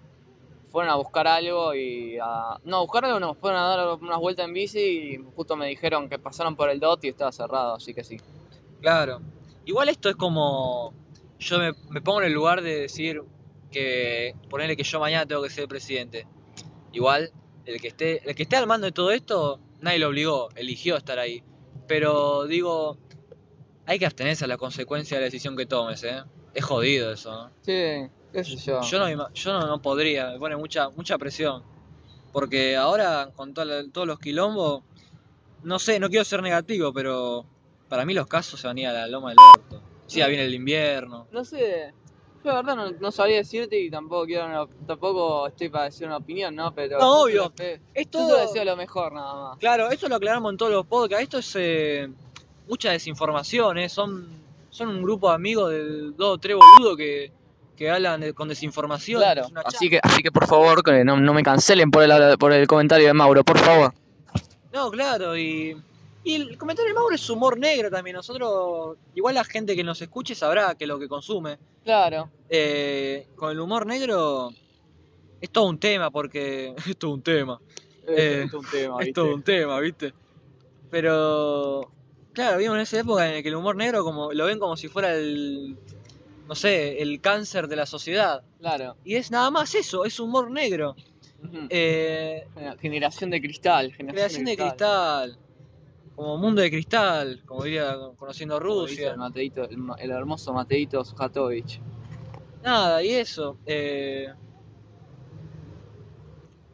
Fueron 0.70 0.92
a 0.92 0.96
buscar 0.96 1.28
algo 1.28 1.76
y 1.76 2.18
a. 2.22 2.58
No, 2.64 2.78
a 2.78 2.82
buscar 2.82 3.06
algo 3.06 3.20
no, 3.20 3.36
fueron 3.36 3.60
a 3.60 3.68
dar 3.68 3.88
unas 4.02 4.18
vueltas 4.20 4.46
en 4.46 4.54
bici 4.54 4.80
y 4.80 5.26
justo 5.36 5.56
me 5.56 5.68
dijeron 5.68 6.10
que 6.10 6.18
pasaron 6.18 6.56
por 6.56 6.70
el 6.70 6.80
DOT 6.80 7.06
y 7.06 7.10
estaba 7.10 7.32
cerrado, 7.32 7.76
así 7.76 7.94
que 7.94 8.04
sí. 8.04 8.20
Claro. 8.82 9.22
Igual 9.66 9.90
esto 9.90 10.10
es 10.10 10.16
como. 10.16 10.94
Yo 11.40 11.60
me, 11.60 11.74
me 11.90 12.02
pongo 12.02 12.22
en 12.22 12.28
el 12.28 12.34
lugar 12.34 12.62
de 12.62 12.80
decir 12.82 13.22
que. 13.74 14.36
Ponerle 14.50 14.78
que 14.78 14.84
yo 14.84 15.00
mañana 15.02 15.26
tengo 15.26 15.44
que 15.44 15.50
ser 15.50 15.68
presidente. 15.68 16.26
Igual, 16.94 17.34
el 17.66 17.82
que 17.82 17.90
esté, 17.90 18.28
el 18.28 18.36
que 18.36 18.44
esté 18.44 18.56
al 18.56 18.68
mando 18.68 18.86
de 18.86 18.94
todo 18.94 19.12
esto, 19.12 19.60
nadie 19.82 20.00
lo 20.00 20.08
obligó, 20.08 20.50
eligió 20.56 20.96
estar 20.96 21.20
ahí. 21.20 21.44
Pero 21.88 22.46
digo, 22.46 22.98
hay 23.86 24.00
que 24.00 24.06
abstenerse 24.06 24.46
a 24.46 24.48
la 24.48 24.58
consecuencia 24.58 25.18
de 25.18 25.22
la 25.22 25.26
decisión 25.26 25.58
que 25.58 25.66
tomes, 25.66 26.04
¿eh? 26.04 26.24
Es 26.54 26.64
jodido 26.64 27.12
eso, 27.12 27.32
¿no? 27.32 27.50
Sí, 27.62 28.10
qué 28.32 28.44
sé 28.44 28.56
yo. 28.58 28.82
Yo 28.82 29.00
no, 29.00 29.34
yo 29.34 29.54
no, 29.54 29.68
no 29.68 29.82
podría, 29.82 30.32
me 30.32 30.40
pone 30.40 30.56
mucha, 30.56 30.90
mucha 30.90 31.18
presión. 31.18 31.64
Porque 32.32 32.76
ahora, 32.76 33.32
con 33.36 33.54
todos 33.54 34.08
los 34.08 34.20
quilombos, 34.20 34.84
no 35.64 35.80
sé, 35.80 36.00
no 36.00 36.10
quiero 36.10 36.26
ser 36.26 36.42
negativo, 36.42 36.94
pero 36.94 37.46
para 37.90 38.06
mí 38.06 38.14
los 38.14 38.28
casos 38.28 38.60
se 38.60 38.68
van 38.68 38.78
a 38.78 38.80
ir 38.82 38.88
a 38.88 38.94
la 38.94 39.08
loma 39.08 39.30
del 39.30 39.38
orto. 39.40 39.82
Sí, 40.08 40.20
ya 40.20 40.28
viene 40.28 40.46
el 40.46 40.54
invierno. 40.54 41.28
No 41.32 41.46
sé, 41.46 41.94
la 42.44 42.56
verdad 42.56 42.76
no, 42.76 42.92
no 42.92 43.12
sabría 43.12 43.38
decirte 43.38 43.80
y 43.80 43.90
tampoco 43.90 44.26
quiero 44.26 44.46
una- 44.46 44.68
tampoco 44.88 45.48
estoy 45.48 45.70
para 45.70 45.86
decir 45.86 46.08
una 46.08 46.18
opinión, 46.18 46.56
¿no? 46.56 46.74
Pero 46.74 47.00
No, 47.00 47.22
obvio. 47.24 47.52
Yo 47.56 48.04
solo 48.12 48.38
deseo 48.38 48.66
lo 48.66 48.76
mejor 48.76 49.14
nada 49.14 49.34
más. 49.50 49.58
claro, 49.60 49.90
esto 49.90 50.08
lo 50.10 50.16
aclaramos 50.16 50.52
en 50.52 50.58
todos 50.58 50.72
los 50.72 50.86
podcasts. 50.86 51.24
Esto 51.24 51.38
es 51.40 51.54
eh, 51.56 52.10
mucha 52.68 52.92
desinformación, 52.92 53.78
¿eh? 53.78 53.90
Son, 53.90 54.28
son 54.70 54.90
un 54.90 55.04
grupo 55.04 55.30
de 55.30 55.36
amigos 55.36 55.70
de 55.72 55.84
dos 56.18 56.36
o 56.36 56.38
tres 56.38 56.58
boludos 56.58 56.98
que, 56.98 57.32
que 57.78 57.90
hablan 57.90 58.22
de- 58.22 58.34
con 58.34 58.48
desinformación. 58.50 59.22
Claro, 59.22 59.44
Es 59.46 59.52
así 59.76 59.90
que, 59.90 60.00
así 60.02 60.22
que 60.22 60.32
por 60.32 60.48
favor, 60.48 60.84
que 60.84 61.04
no, 61.04 61.18
no 61.18 61.34
me 61.34 61.44
cancelen 61.44 61.92
por 61.92 62.04
el, 62.04 62.38
por 62.38 62.52
el 62.54 62.68
comentario 62.68 63.08
de 63.08 63.14
Mauro, 63.14 63.44
por 63.44 63.58
favor. 63.60 63.94
No, 64.74 64.90
claro, 64.90 65.38
y, 65.38 65.78
y 66.24 66.36
el 66.36 66.58
comentario 66.58 66.88
del 66.90 66.96
Mauro 66.96 67.14
es 67.16 67.30
humor 67.30 67.58
negro 67.60 67.92
también. 67.92 68.16
Nosotros, 68.16 68.98
igual 69.14 69.36
la 69.36 69.44
gente 69.44 69.76
que 69.76 69.84
nos 69.84 70.02
escuche 70.02 70.34
sabrá 70.36 70.74
que 70.76 70.88
lo 70.88 70.98
que 71.00 71.08
consume. 71.08 71.58
Claro. 71.84 72.30
Eh, 72.50 73.28
con 73.36 73.52
el 73.52 73.60
humor 73.60 73.86
negro 73.86 74.52
es 75.42 75.50
todo 75.50 75.66
un 75.66 75.80
tema, 75.80 76.12
porque 76.12 76.74
es 76.88 76.98
todo 76.98 77.12
un 77.12 77.22
tema. 77.22 77.60
Eh, 78.08 78.44
es 78.46 78.54
un 78.54 78.66
tema, 78.66 78.96
Es 79.00 79.06
¿viste? 79.08 79.14
todo 79.14 79.34
un 79.34 79.44
tema, 79.44 79.80
¿viste? 79.80 80.14
Pero, 80.90 81.90
claro, 82.34 82.58
vimos 82.58 82.76
en 82.76 82.82
esa 82.82 83.00
época 83.00 83.28
en 83.28 83.36
la 83.36 83.42
que 83.42 83.50
el 83.50 83.56
humor 83.56 83.76
negro 83.76 84.04
como, 84.04 84.32
lo 84.32 84.46
ven 84.46 84.60
como 84.60 84.78
si 84.78 84.88
fuera 84.88 85.16
el, 85.16 85.78
no 86.48 86.56
sé, 86.56 87.02
el 87.02 87.20
cáncer 87.22 87.68
de 87.68 87.76
la 87.76 87.86
sociedad. 87.86 88.44
Claro. 88.60 88.96
Y 89.04 89.16
es 89.16 89.32
nada 89.32 89.50
más 89.50 89.74
eso, 89.76 90.06
es 90.06 90.20
humor 90.20 90.52
negro. 90.52 90.96
Eh, 91.70 92.46
Generación 92.80 93.30
de 93.30 93.42
cristal. 93.42 93.92
Generación, 93.94 94.14
creación 94.14 94.46
de 94.46 94.58
cristal, 94.58 95.38
como 96.16 96.38
mundo 96.38 96.62
de 96.62 96.70
cristal, 96.70 97.42
como 97.46 97.64
diría 97.64 97.96
conociendo 98.18 98.60
Rusia. 98.60 99.12
El, 99.12 99.18
Mateito, 99.18 99.68
el, 99.98 100.12
hermoso 100.12 100.54
Mateito 100.54 101.04
Sujatovich. 101.04 101.82
Nada, 102.64 103.04
y 103.04 103.10
eso. 103.10 103.58
eh, 103.66 104.34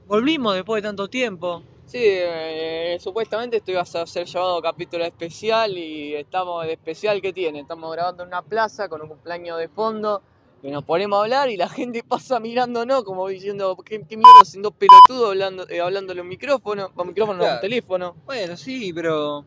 volvimos 0.08 0.56
después 0.56 0.82
de 0.84 0.90
tanto 0.90 1.08
tiempo. 1.08 1.64
Sí, 1.86 2.04
eh, 2.04 2.98
supuestamente 3.00 3.58
esto 3.58 3.72
iba 3.72 3.82
a 3.82 3.86
ser 3.86 4.28
llevado 4.28 4.62
capítulo 4.62 5.04
especial 5.06 5.76
y 5.76 6.14
estamos 6.14 6.64
de 6.66 6.74
especial 6.74 7.20
que 7.20 7.34
tiene. 7.34 7.62
Estamos 7.62 7.92
grabando 7.92 8.24
en 8.24 8.28
una 8.28 8.44
plaza 8.44 8.88
con 8.88 9.02
un 9.02 9.08
cumpleaños 9.08 9.58
de 9.58 9.70
fondo 9.70 10.22
y 10.62 10.72
nos 10.72 10.84
ponemos 10.84 11.18
a 11.20 11.24
hablar 11.24 11.50
y 11.50 11.58
la 11.58 11.70
gente 11.70 12.04
pasa 12.04 12.40
mirándonos 12.40 13.04
como 13.04 13.28
diciendo 13.28 13.78
¿qué, 13.86 14.04
qué 14.08 14.18
mierda 14.18 14.44
siendo 14.44 14.72
pelotudo 14.72 15.28
hablando, 15.30 15.68
eh, 15.70 15.80
hablándole 15.82 16.20
a 16.20 16.24
un 16.24 16.30
micrófono? 16.30 16.92
Micrófono, 17.06 17.38
no, 17.40 17.44
Claro. 17.46 17.62
teléfono. 17.62 18.16
Bueno, 18.26 18.58
sí, 18.58 18.92
pero. 18.94 19.46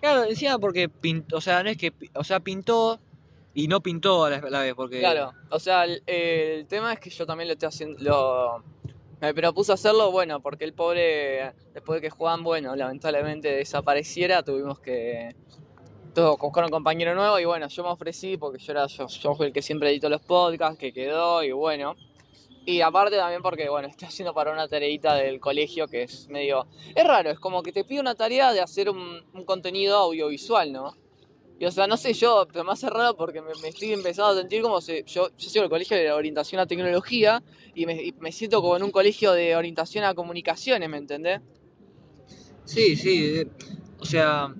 Claro, 0.00 0.24
encima 0.24 0.58
porque 0.58 0.88
pintó, 0.88 1.36
o 1.38 1.40
sea, 1.40 1.62
no 1.62 1.70
es 1.70 1.76
que. 1.76 1.92
O 2.14 2.22
sea, 2.24 2.40
pintó 2.40 3.00
y 3.54 3.66
no 3.66 3.80
pintó 3.80 4.24
a 4.26 4.30
la, 4.30 4.40
la 4.48 4.60
vez, 4.60 4.74
porque. 4.74 5.00
Claro, 5.00 5.32
o 5.50 5.58
sea, 5.58 5.84
el, 5.84 6.02
el 6.06 6.66
tema 6.66 6.92
es 6.92 7.00
que 7.00 7.10
yo 7.10 7.26
también 7.26 7.48
lo 7.48 7.54
estoy 7.54 7.66
haciendo, 7.68 7.98
lo, 8.00 8.62
me 9.20 9.34
propuse 9.34 9.72
hacerlo, 9.72 10.12
bueno, 10.12 10.40
porque 10.40 10.64
el 10.64 10.72
pobre, 10.72 11.52
después 11.74 12.00
de 12.00 12.08
que 12.08 12.10
Juan, 12.10 12.44
bueno, 12.44 12.76
lamentablemente 12.76 13.48
desapareciera, 13.48 14.44
tuvimos 14.44 14.78
que, 14.78 15.34
buscar 16.18 16.64
un 16.64 16.70
compañero 16.70 17.14
nuevo 17.14 17.38
y 17.38 17.44
bueno, 17.44 17.68
yo 17.68 17.82
me 17.82 17.90
ofrecí 17.90 18.36
porque 18.36 18.58
yo 18.58 18.72
era, 18.72 18.86
yo, 18.86 19.06
yo 19.06 19.36
el 19.40 19.52
que 19.52 19.62
siempre 19.62 19.90
editó 19.90 20.08
los 20.08 20.22
podcasts, 20.22 20.78
que 20.78 20.92
quedó 20.92 21.42
y 21.42 21.52
bueno. 21.52 21.96
Y 22.66 22.82
aparte 22.82 23.16
también 23.16 23.40
porque, 23.40 23.68
bueno, 23.70 23.88
estoy 23.88 24.08
haciendo 24.08 24.34
para 24.34 24.52
una 24.52 24.68
tareita 24.68 25.14
del 25.14 25.40
colegio 25.40 25.88
que 25.88 26.02
es 26.02 26.28
medio... 26.28 26.66
Es 26.94 27.02
raro, 27.06 27.30
es 27.30 27.38
como 27.38 27.62
que 27.62 27.72
te 27.72 27.82
pide 27.82 27.98
una 27.98 28.14
tarea 28.14 28.52
de 28.52 28.60
hacer 28.60 28.90
un, 28.90 29.22
contenido 29.46 29.96
audiovisual, 29.96 30.70
¿no? 30.70 30.94
Y 31.58 31.64
o 31.64 31.70
sea, 31.70 31.86
no 31.86 31.96
sé 31.96 32.12
yo, 32.12 32.46
pero 32.52 32.70
hace 32.70 32.90
raro 32.90 33.16
porque 33.16 33.40
me, 33.40 33.52
estoy 33.68 33.92
empezando 33.92 34.32
a 34.32 34.36
sentir 34.36 34.60
como 34.60 34.82
si 34.82 35.02
yo, 35.04 35.30
yo 35.36 35.48
sigo 35.48 35.64
el 35.64 35.70
colegio 35.70 35.96
de 35.96 36.12
orientación 36.12 36.60
a 36.60 36.66
tecnología 36.66 37.42
y 37.74 37.86
me, 37.86 38.02
y 38.02 38.12
me 38.20 38.32
siento 38.32 38.60
como 38.60 38.76
en 38.76 38.82
un 38.82 38.90
colegio 38.90 39.32
de 39.32 39.56
orientación 39.56 40.04
a 40.04 40.14
comunicaciones, 40.14 40.88
¿me 40.90 40.98
entendés? 40.98 41.40
Sí, 42.68 42.96
sí. 42.96 43.44
O 43.98 44.04
sea. 44.04 44.54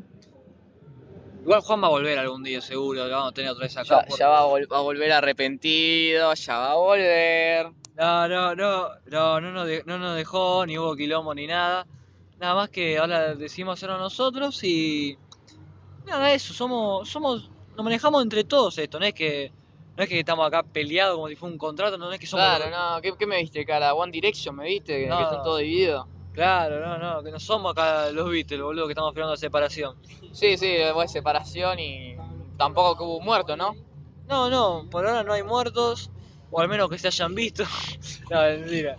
Igual 1.42 1.61
Juan 1.62 1.83
va 1.83 1.87
a 1.87 1.90
volver 1.90 2.18
algún 2.18 2.42
día, 2.42 2.61
seguro. 2.61 3.07
Lo 3.07 3.14
vamos 3.14 3.30
a 3.30 3.35
tener 3.35 3.50
otra 3.50 3.64
vez 3.64 3.76
acá. 3.76 4.00
Ya, 4.02 4.07
por- 4.07 4.18
ya 4.18 4.28
va, 4.28 4.38
a 4.40 4.47
va 4.47 4.78
a 4.78 4.80
volver 4.80 5.12
arrepentido, 5.12 6.35
ya 6.35 6.59
va 6.59 6.73
a 6.73 6.76
volver. 6.76 7.66
No, 7.97 8.28
no, 8.28 8.54
no, 8.54 8.88
no, 9.07 9.40
no, 9.40 9.50
nos 9.52 9.66
de- 9.66 9.83
no 9.87 9.99
nos 9.99 10.16
dejó, 10.16 10.66
ni 10.66 10.78
hubo 10.78 10.95
quilombo 10.95 11.35
ni 11.35 11.47
nada. 11.47 11.87
Nada 12.38 12.54
más 12.54 12.68
que 12.71 12.99
ahora 12.99 13.35
decidimos 13.35 13.78
hacerlo 13.78 13.99
nosotros 13.99 14.62
y. 14.62 15.16
Nada, 16.07 16.33
eso, 16.33 16.52
somos. 16.54 17.09
somos 17.09 17.50
nos 17.76 17.85
manejamos 17.85 18.23
entre 18.23 18.45
todos 18.45 18.76
esto, 18.78 18.99
no 18.99 19.07
es 19.07 19.14
que. 19.14 19.52
No 19.97 20.04
es 20.04 20.09
que 20.09 20.21
estamos 20.21 20.47
acá 20.47 20.62
peleados 20.62 21.16
como 21.16 21.26
si 21.28 21.35
fuera 21.35 21.52
un 21.52 21.59
contrato, 21.59 21.99
no 21.99 22.12
es 22.12 22.21
que 22.21 22.26
somos. 22.26 22.45
Claro, 22.47 22.71
no, 22.71 23.00
¿qué, 23.02 23.12
qué 23.18 23.26
me 23.26 23.38
viste, 23.38 23.64
cara? 23.66 23.95
One 23.95 24.12
Direction, 24.12 24.54
¿me 24.54 24.64
viste? 24.64 25.07
No. 25.09 25.16
que 25.16 25.23
están 25.25 25.42
todos 25.42 25.59
divididos. 25.59 26.07
Claro, 26.38 26.78
no, 26.78 26.99
no, 26.99 27.21
que 27.25 27.33
no 27.33 27.40
somos 27.40 27.73
acá 27.73 28.11
los 28.12 28.30
Beatles, 28.30 28.62
boludo, 28.62 28.86
que 28.86 28.93
estamos 28.93 29.12
firmando 29.12 29.32
la 29.34 29.41
separación. 29.41 29.97
Sí, 30.32 30.56
sí, 30.56 30.69
después 30.69 31.10
separación 31.10 31.80
y 31.80 32.15
tampoco 32.56 32.97
que 32.97 33.02
hubo 33.02 33.17
un 33.19 33.25
muerto, 33.25 33.56
¿no? 33.56 33.75
No, 34.28 34.49
no, 34.49 34.86
por 34.89 35.04
ahora 35.04 35.25
no 35.25 35.32
hay 35.32 35.43
muertos, 35.43 36.12
o 36.52 36.60
al 36.60 36.69
menos 36.69 36.89
que 36.89 36.97
se 36.97 37.08
hayan 37.08 37.34
visto. 37.34 37.65
no, 38.30 38.41
mentira. 38.43 38.95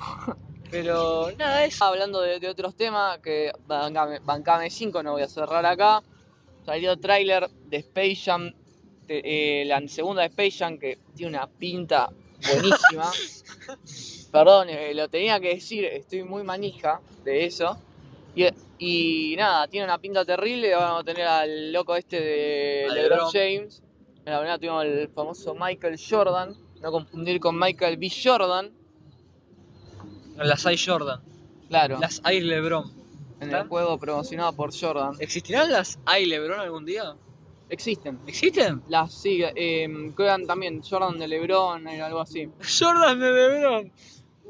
Pero 0.70 1.32
nada, 1.38 1.63
eso. 1.63 1.86
Hablando 1.86 2.20
de, 2.20 2.42
de 2.42 2.50
otros 2.50 2.76
temas, 2.76 3.20
que 3.20 3.54
bancame, 3.66 4.20
bancame 4.20 4.70
5, 4.70 5.02
no 5.02 5.13
voy 5.13 5.22
a 5.22 5.30
cerrar 5.30 5.66
acá. 5.66 6.04
Salió 6.66 7.00
tráiler 7.00 7.50
de 7.50 7.78
Space 7.78 8.18
Jam, 8.26 8.52
de- 9.08 9.62
eh, 9.62 9.63
la 9.66 9.80
segunda 9.88 10.24
de 10.24 10.28
Space 10.28 10.58
Jam, 10.58 10.78
que 10.78 11.00
tiene 11.16 11.38
una 11.38 11.48
pinta 11.48 12.10
buenísima. 12.52 13.10
Perdón, 14.32 14.70
eh, 14.70 14.94
lo 14.94 15.08
tenía 15.10 15.39
que 15.39 15.56
decir, 15.56 15.86
estoy 15.86 16.24
muy 16.24 16.44
manija 16.44 17.02
de 17.24 17.46
eso. 17.46 17.78
Y, 18.36 18.46
y 18.78 19.36
nada, 19.36 19.68
tiene 19.68 19.86
una 19.86 19.98
pinta 19.98 20.24
terrible. 20.24 20.74
Vamos 20.76 21.02
a 21.02 21.04
tener 21.04 21.26
al 21.26 21.74
loco 21.74 21.96
este 21.96 22.20
de 22.22 22.88
LeBron. 22.94 23.32
James. 23.32 23.82
En 24.26 24.34
la 24.34 24.39
primera 24.39 24.58
tuvimos 24.60 24.86
el 24.86 25.10
famoso 25.10 25.56
Michael 25.56 26.00
Jordan. 26.00 26.56
No 26.82 26.92
confundir 26.92 27.39
con 27.39 27.58
Michael 27.60 27.98
B. 27.98 28.10
Jordan. 28.24 28.72
Las 30.38 30.65
Air 30.65 30.80
Jordan, 30.86 31.22
Claro, 31.68 32.00
las 32.00 32.22
Air 32.24 32.44
LeBron. 32.44 32.89
en 33.42 33.54
el 33.54 33.68
juego 33.68 33.98
promocionado 33.98 34.54
por 34.54 34.72
Jordan. 34.74 35.15
¿Existirán 35.20 35.70
las 35.72 36.00
Air 36.15 36.28
LeBron 36.28 36.60
algún 36.60 36.86
día? 36.86 37.15
Existen. 37.70 38.20
¿Existen? 38.26 38.82
Las 38.88 39.13
sí, 39.13 39.42
eh, 39.44 40.12
creo 40.15 40.38
que 40.38 40.46
también 40.46 40.82
Jordan 40.82 41.20
de 41.20 41.28
LeBron, 41.28 41.88
eh, 41.89 42.02
algo 42.02 42.22
así. 42.22 42.50
Jordan 42.80 43.20
de 43.20 43.32
LeBron. 43.32 43.92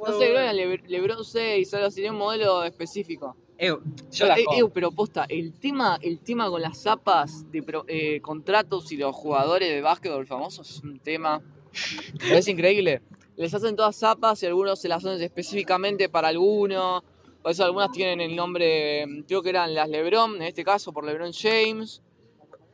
No 0.07 0.13
sé, 0.19 0.25
creo 0.25 0.33
que 0.35 0.43
era 0.43 0.53
Le- 0.53 0.83
LeBron 0.87 1.23
6, 1.25 1.73
algo 1.73 1.87
así, 1.87 2.07
un 2.07 2.15
modelo 2.17 2.63
específico. 2.63 3.35
Eh, 3.57 3.67
yo 4.11 4.25
Eh, 4.25 4.43
compro. 4.45 4.67
eh, 4.67 4.71
pero 4.73 4.91
posta, 4.91 5.25
el 5.27 5.53
tema, 5.59 5.99
el 6.01 6.19
tema 6.19 6.49
con 6.49 6.61
las 6.61 6.81
zapas 6.81 7.49
de 7.51 7.61
pro- 7.61 7.83
eh, 7.87 8.21
contratos 8.21 8.91
y 8.91 8.97
los 8.97 9.13
jugadores 9.15 9.69
de 9.69 9.81
básquetbol 9.81 10.25
famosos 10.25 10.69
es 10.69 10.83
un 10.83 10.99
tema. 10.99 11.41
Es 12.43 12.47
increíble. 12.47 13.01
Les 13.35 13.53
hacen 13.53 13.75
todas 13.75 13.95
zapas 13.95 14.41
y 14.43 14.45
algunos 14.45 14.79
se 14.79 14.87
las 14.87 15.05
hacen 15.05 15.21
específicamente 15.21 16.09
para 16.09 16.29
alguno. 16.29 17.03
Por 17.41 17.51
eso 17.51 17.63
algunas 17.63 17.91
tienen 17.91 18.19
el 18.21 18.35
nombre, 18.35 19.05
mm, 19.07 19.21
creo 19.23 19.41
que 19.41 19.49
eran 19.49 19.73
las 19.73 19.87
LeBron, 19.89 20.35
en 20.37 20.41
este 20.43 20.63
caso 20.63 20.91
por 20.91 21.05
LeBron 21.05 21.31
James. 21.33 22.01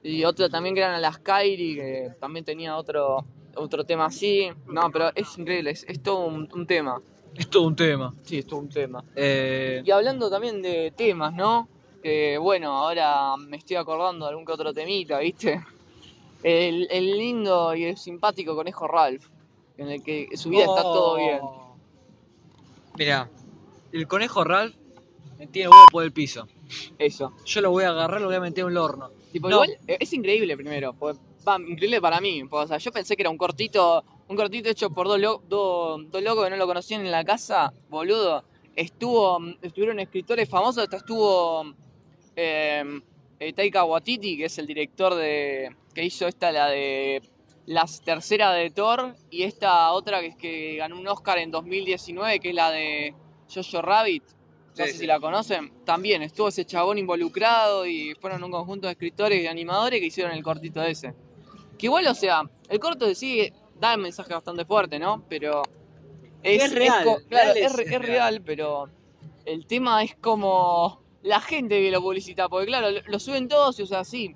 Y 0.03 0.23
otras 0.23 0.49
también 0.51 0.75
que 0.75 0.81
eran 0.81 1.01
las 1.01 1.17
Kyrie, 1.19 1.75
que 1.75 2.09
también 2.19 2.45
tenía 2.45 2.77
otro, 2.77 3.25
otro 3.55 3.83
tema 3.85 4.05
así. 4.05 4.49
No, 4.67 4.89
pero 4.91 5.11
es 5.15 5.37
increíble, 5.37 5.71
es, 5.71 5.83
es 5.87 6.01
todo 6.01 6.25
un, 6.27 6.47
un 6.53 6.67
tema. 6.67 7.01
Es 7.39 7.49
todo 7.49 7.63
un 7.63 7.75
tema. 7.75 8.13
Sí, 8.23 8.39
es 8.39 8.47
todo 8.47 8.59
un 8.61 8.69
tema. 8.69 9.03
Eh, 9.15 9.81
Y 9.85 9.91
hablando 9.91 10.29
también 10.29 10.61
de 10.61 10.91
temas, 10.95 11.33
¿no? 11.33 11.67
Que 12.01 12.37
bueno, 12.37 12.71
ahora 12.71 13.35
me 13.37 13.57
estoy 13.57 13.75
acordando 13.77 14.25
de 14.25 14.29
algún 14.29 14.45
que 14.45 14.51
otro 14.53 14.73
temita, 14.73 15.19
¿viste? 15.19 15.63
El, 16.43 16.87
el 16.91 17.17
lindo 17.17 17.73
y 17.75 17.85
el 17.85 17.97
simpático 17.97 18.55
conejo 18.55 18.87
Ralph, 18.87 19.25
en 19.77 19.89
el 19.89 20.03
que 20.03 20.29
su 20.37 20.49
vida 20.49 20.61
está 20.65 20.83
todo 20.83 21.17
bien. 21.17 21.39
Mira, 22.97 23.29
el 23.91 24.07
conejo 24.07 24.43
Ralph 24.43 24.75
me 25.39 25.47
tiene 25.47 25.69
huevo 25.69 25.83
por 25.91 26.03
el 26.03 26.11
piso. 26.13 26.47
Eso. 26.97 27.33
Yo 27.45 27.61
lo 27.61 27.71
voy 27.71 27.83
a 27.83 27.89
agarrar, 27.89 28.21
lo 28.21 28.27
voy 28.27 28.35
a 28.35 28.39
meter 28.39 28.61
en 28.63 28.71
un 28.71 28.77
horno. 28.77 29.09
Tipo, 29.31 29.49
No. 29.49 29.63
igual 29.65 29.77
eh, 29.87 29.97
es 29.99 30.13
increíble 30.13 30.55
primero. 30.55 30.93
porque- 30.93 31.19
Va, 31.47 31.57
increíble 31.59 31.99
para 32.01 32.21
mí. 32.21 32.43
porque, 32.45 32.65
o 32.65 32.67
sea, 32.67 32.77
yo 32.77 32.91
pensé 32.91 33.15
que 33.15 33.21
era 33.23 33.29
un 33.29 33.37
cortito, 33.37 34.03
un 34.27 34.35
cortito 34.35 34.69
hecho 34.69 34.89
por 34.89 35.07
dos, 35.07 35.19
lo- 35.19 35.41
dos, 35.47 36.01
dos 36.11 36.21
locos 36.23 36.43
que 36.45 36.49
no 36.49 36.57
lo 36.57 36.67
conocían 36.67 37.01
en 37.05 37.11
la 37.11 37.23
casa, 37.23 37.71
boludo. 37.89 38.43
Estuvo, 38.75 39.39
estuvieron 39.61 39.99
escritores 39.99 40.49
famosos, 40.49 40.83
hasta 40.83 40.97
estuvo 40.97 41.73
eh, 42.35 42.83
eh, 43.39 43.53
Taika 43.53 43.83
Waititi, 43.85 44.37
que 44.37 44.45
es 44.45 44.57
el 44.57 44.67
director 44.67 45.15
de. 45.15 45.75
que 45.93 46.03
hizo 46.03 46.27
esta, 46.27 46.51
la 46.51 46.67
de. 46.67 47.21
La 47.67 47.85
tercera 48.03 48.51
de 48.51 48.69
Thor, 48.69 49.15
y 49.31 49.41
esta 49.41 49.91
otra 49.91 50.19
que 50.21 50.27
es 50.27 50.35
que 50.35 50.75
ganó 50.75 50.99
un 50.99 51.07
Oscar 51.07 51.39
en 51.39 51.49
2019, 51.49 52.39
que 52.39 52.49
es 52.49 52.55
la 52.55 52.69
de 52.69 53.15
Jojo 53.53 53.81
Rabbit. 53.81 54.23
No 54.23 54.35
Sí, 54.75 54.83
sé 54.83 54.91
sí. 54.91 54.97
si 54.99 55.05
la 55.07 55.19
conocen. 55.19 55.71
También 55.85 56.21
estuvo 56.21 56.49
ese 56.49 56.65
chabón 56.65 56.97
involucrado 56.99 57.87
y 57.87 58.13
fueron 58.21 58.43
un 58.43 58.51
conjunto 58.51 58.85
de 58.87 58.91
escritores 58.91 59.41
y 59.41 59.47
animadores 59.47 59.99
que 60.01 60.05
hicieron 60.07 60.33
el 60.33 60.43
cortito 60.43 60.83
ese. 60.83 61.13
Que 61.77 61.87
igual, 61.87 62.05
o 62.07 62.13
sea, 62.13 62.43
el 62.69 62.79
corto 62.79 63.07
de 63.07 63.15
sí 63.15 63.51
da 63.79 63.95
un 63.95 64.01
mensaje 64.01 64.33
bastante 64.33 64.65
fuerte, 64.65 64.99
¿no? 64.99 65.23
Pero. 65.29 65.63
Es 66.43 66.73
real, 66.73 67.03
co- 67.03 67.19
claro, 67.27 67.53
real 67.53 67.57
es, 67.57 67.65
es- 67.71 67.75
re- 67.75 67.83
es 67.85 67.91
es 67.91 68.01
real. 68.01 68.41
pero 68.45 68.89
el 69.45 69.65
tema 69.65 70.03
es 70.03 70.15
como 70.15 71.01
la 71.23 71.41
gente 71.41 71.79
que 71.81 71.89
lo 71.91 72.01
publicita. 72.01 72.47
Porque, 72.49 72.67
claro, 72.67 72.91
lo, 72.91 73.01
lo 73.07 73.19
suben 73.19 73.47
todos 73.47 73.79
y, 73.79 73.83
o 73.83 73.87
sea, 73.87 74.03
sí. 74.03 74.35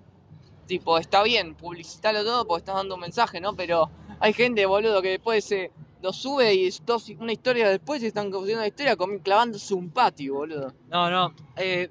Tipo, 0.65 0.97
está 0.99 1.23
bien, 1.23 1.55
publicitarlo 1.55 2.23
todo 2.23 2.45
porque 2.45 2.59
estás 2.59 2.75
dando 2.75 2.95
un 2.95 3.01
mensaje, 3.01 3.41
¿no? 3.41 3.55
Pero 3.55 3.89
hay 4.19 4.33
gente, 4.33 4.65
boludo, 4.67 5.01
que 5.01 5.09
después 5.09 5.43
se 5.43 5.71
lo 6.01 6.13
sube 6.13 6.53
y 6.53 6.67
es 6.67 6.85
dos- 6.85 7.09
una 7.19 7.31
historia 7.33 7.67
después 7.69 8.01
y 8.03 8.05
están 8.07 8.29
construyendo 8.29 8.61
una 8.61 8.67
historia 8.67 8.95
con- 8.95 9.17
clavándose 9.19 9.73
un 9.73 9.89
patio, 9.89 10.35
boludo. 10.35 10.73
No, 10.89 11.09
no. 11.09 11.33
eh, 11.57 11.89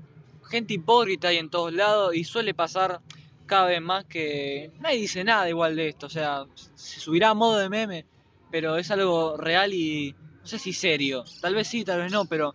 gente 0.48 0.74
hipócrita 0.74 1.28
hay 1.28 1.38
en 1.38 1.50
todos 1.50 1.72
lados 1.72 2.14
y 2.14 2.22
suele 2.24 2.54
pasar 2.54 3.00
cada 3.48 3.66
vez 3.66 3.82
más 3.82 4.04
que 4.04 4.70
nadie 4.78 4.98
dice 4.98 5.24
nada 5.24 5.48
igual 5.48 5.74
de 5.74 5.88
esto. 5.88 6.06
O 6.06 6.10
sea, 6.10 6.44
se 6.76 7.00
subirá 7.00 7.30
a 7.30 7.34
modo 7.34 7.58
de 7.58 7.68
meme, 7.68 8.06
pero 8.50 8.76
es 8.76 8.90
algo 8.92 9.36
real 9.36 9.72
y 9.74 10.14
no 10.40 10.46
sé 10.46 10.58
si 10.58 10.72
serio. 10.72 11.24
Tal 11.40 11.54
vez 11.54 11.66
sí, 11.66 11.84
tal 11.84 12.02
vez 12.02 12.12
no, 12.12 12.24
pero 12.26 12.54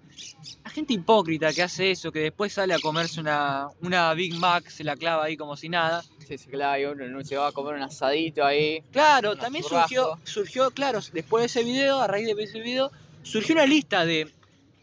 la 0.63 0.69
gente 0.69 0.93
hipócrita 0.93 1.51
que 1.53 1.61
hace 1.61 1.91
eso, 1.91 2.11
que 2.11 2.19
después 2.19 2.53
sale 2.53 2.73
a 2.73 2.79
comerse 2.79 3.19
una, 3.19 3.67
una 3.81 4.13
Big 4.13 4.35
Mac, 4.35 4.69
se 4.69 4.83
la 4.83 4.95
clava 4.95 5.25
ahí 5.25 5.35
como 5.35 5.57
si 5.57 5.69
nada. 5.69 6.03
Sí, 6.27 6.37
sí, 6.37 6.49
claro, 6.49 6.81
y 6.81 6.85
uno 6.85 7.23
se 7.23 7.35
va 7.35 7.47
a 7.47 7.51
comer 7.51 7.75
un 7.75 7.81
asadito 7.81 8.45
ahí. 8.45 8.81
Claro, 8.91 9.35
también 9.35 9.63
surgió, 9.63 10.17
surgió, 10.23 10.71
claro, 10.71 10.99
después 11.11 11.41
de 11.41 11.45
ese 11.47 11.63
video, 11.63 11.99
a 11.99 12.07
raíz 12.07 12.33
de 12.33 12.43
ese 12.43 12.61
video, 12.61 12.91
surgió 13.23 13.55
una 13.55 13.65
lista 13.65 14.05
de 14.05 14.31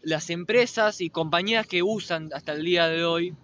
las 0.03 0.29
empresas 0.29 1.01
y 1.01 1.09
compañías 1.09 1.67
que 1.67 1.83
usan 1.83 2.29
hasta 2.33 2.53
el 2.53 2.63
día 2.63 2.87
de 2.87 3.03
hoy. 3.03 3.35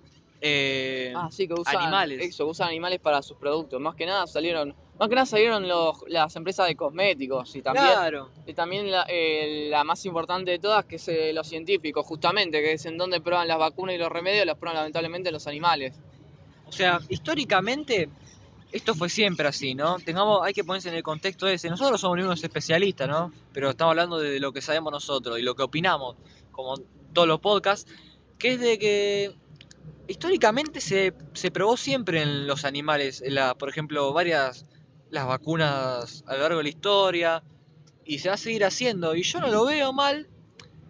Eh, 0.42 1.14
Ah, 1.16 1.30
sí, 1.32 1.48
que 1.48 1.54
usan 1.54 1.78
animales. 1.78 2.20
Eso, 2.22 2.46
usan 2.46 2.70
animales 2.70 3.00
para 3.00 3.22
sus 3.22 3.38
productos. 3.38 3.82
Más 3.82 3.96
que 3.96 4.06
nada 4.06 4.28
salieron, 4.28 4.76
más 5.00 5.10
que 5.10 5.16
nada 5.16 5.26
salieron 5.26 5.68
los, 5.68 6.04
las 6.08 6.36
empresas 6.36 6.68
de 6.68 6.76
cosméticos 6.76 7.56
y 7.56 7.62
también, 7.62 7.86
claro, 7.86 8.30
y 8.46 8.54
también 8.54 8.92
la, 8.92 9.06
eh, 9.08 9.68
la 9.70 9.84
más 9.84 10.06
importante 10.06 10.52
de 10.52 10.60
todas, 10.60 10.86
que 10.86 10.98
es 10.98 11.08
eh, 11.08 11.34
los 11.34 11.48
científicos, 11.48 12.06
justamente, 12.06 12.62
que 12.62 12.74
es 12.74 12.86
en 12.86 12.98
donde 12.98 13.20
prueban 13.22 13.48
las 13.48 13.58
vacunas 13.58 13.96
y 13.96 13.98
los 13.98 14.12
remedios, 14.12 14.46
los 14.46 14.58
prueban 14.58 14.78
lamentablemente 14.78 15.32
los 15.32 15.48
animales. 15.48 15.96
o 16.68 16.72
sea, 16.72 17.00
históricamente 17.10 18.10
esto 18.72 18.94
fue 18.96 19.10
siempre 19.10 19.48
así, 19.48 19.74
¿no? 19.76 19.98
Tengamos, 20.00 20.42
hay 20.44 20.54
que 20.54 20.64
ponerse 20.64 20.90
en 20.90 20.96
el 20.96 21.04
contexto 21.04 21.48
ese. 21.48 21.70
Nosotros 21.70 22.02
somos 22.02 22.20
unos 22.20 22.44
especialistas, 22.44 23.08
¿no? 23.08 23.32
Pero 23.54 23.70
estamos 23.70 23.92
hablando 23.94 24.18
de 24.20 24.40
lo 24.40 24.52
que 24.52 24.62
sabemos 24.62 24.92
nosotros 24.92 25.40
y 25.40 25.42
lo 25.42 25.56
que 25.56 25.64
opinamos, 25.64 26.16
como 26.52 26.76
todos 27.14 27.28
los 27.28 27.40
podcasts, 27.40 27.90
que 28.38 28.54
es 28.54 28.60
de 28.60 28.78
que 28.78 29.36
históricamente 30.08 30.82
se, 30.82 31.14
se 31.34 31.52
probó 31.52 31.78
siempre 31.78 32.22
en 32.22 32.48
los 32.48 32.66
animales, 32.66 33.22
en 33.22 33.36
la, 33.36 33.56
por 33.56 33.70
ejemplo, 33.70 34.14
varias 34.14 34.66
las 35.10 35.26
vacunas 35.26 36.24
a 36.28 36.34
lo 36.36 36.42
largo 36.42 36.58
de 36.58 36.64
la 36.64 36.70
historia 36.70 37.44
y 38.04 38.20
se 38.20 38.28
va 38.30 38.36
a 38.36 38.38
seguir 38.38 38.66
haciendo 38.66 39.16
y 39.16 39.24
yo 39.24 39.40
no 39.40 39.48
lo 39.48 39.66
veo 39.66 39.94
mal 39.94 40.28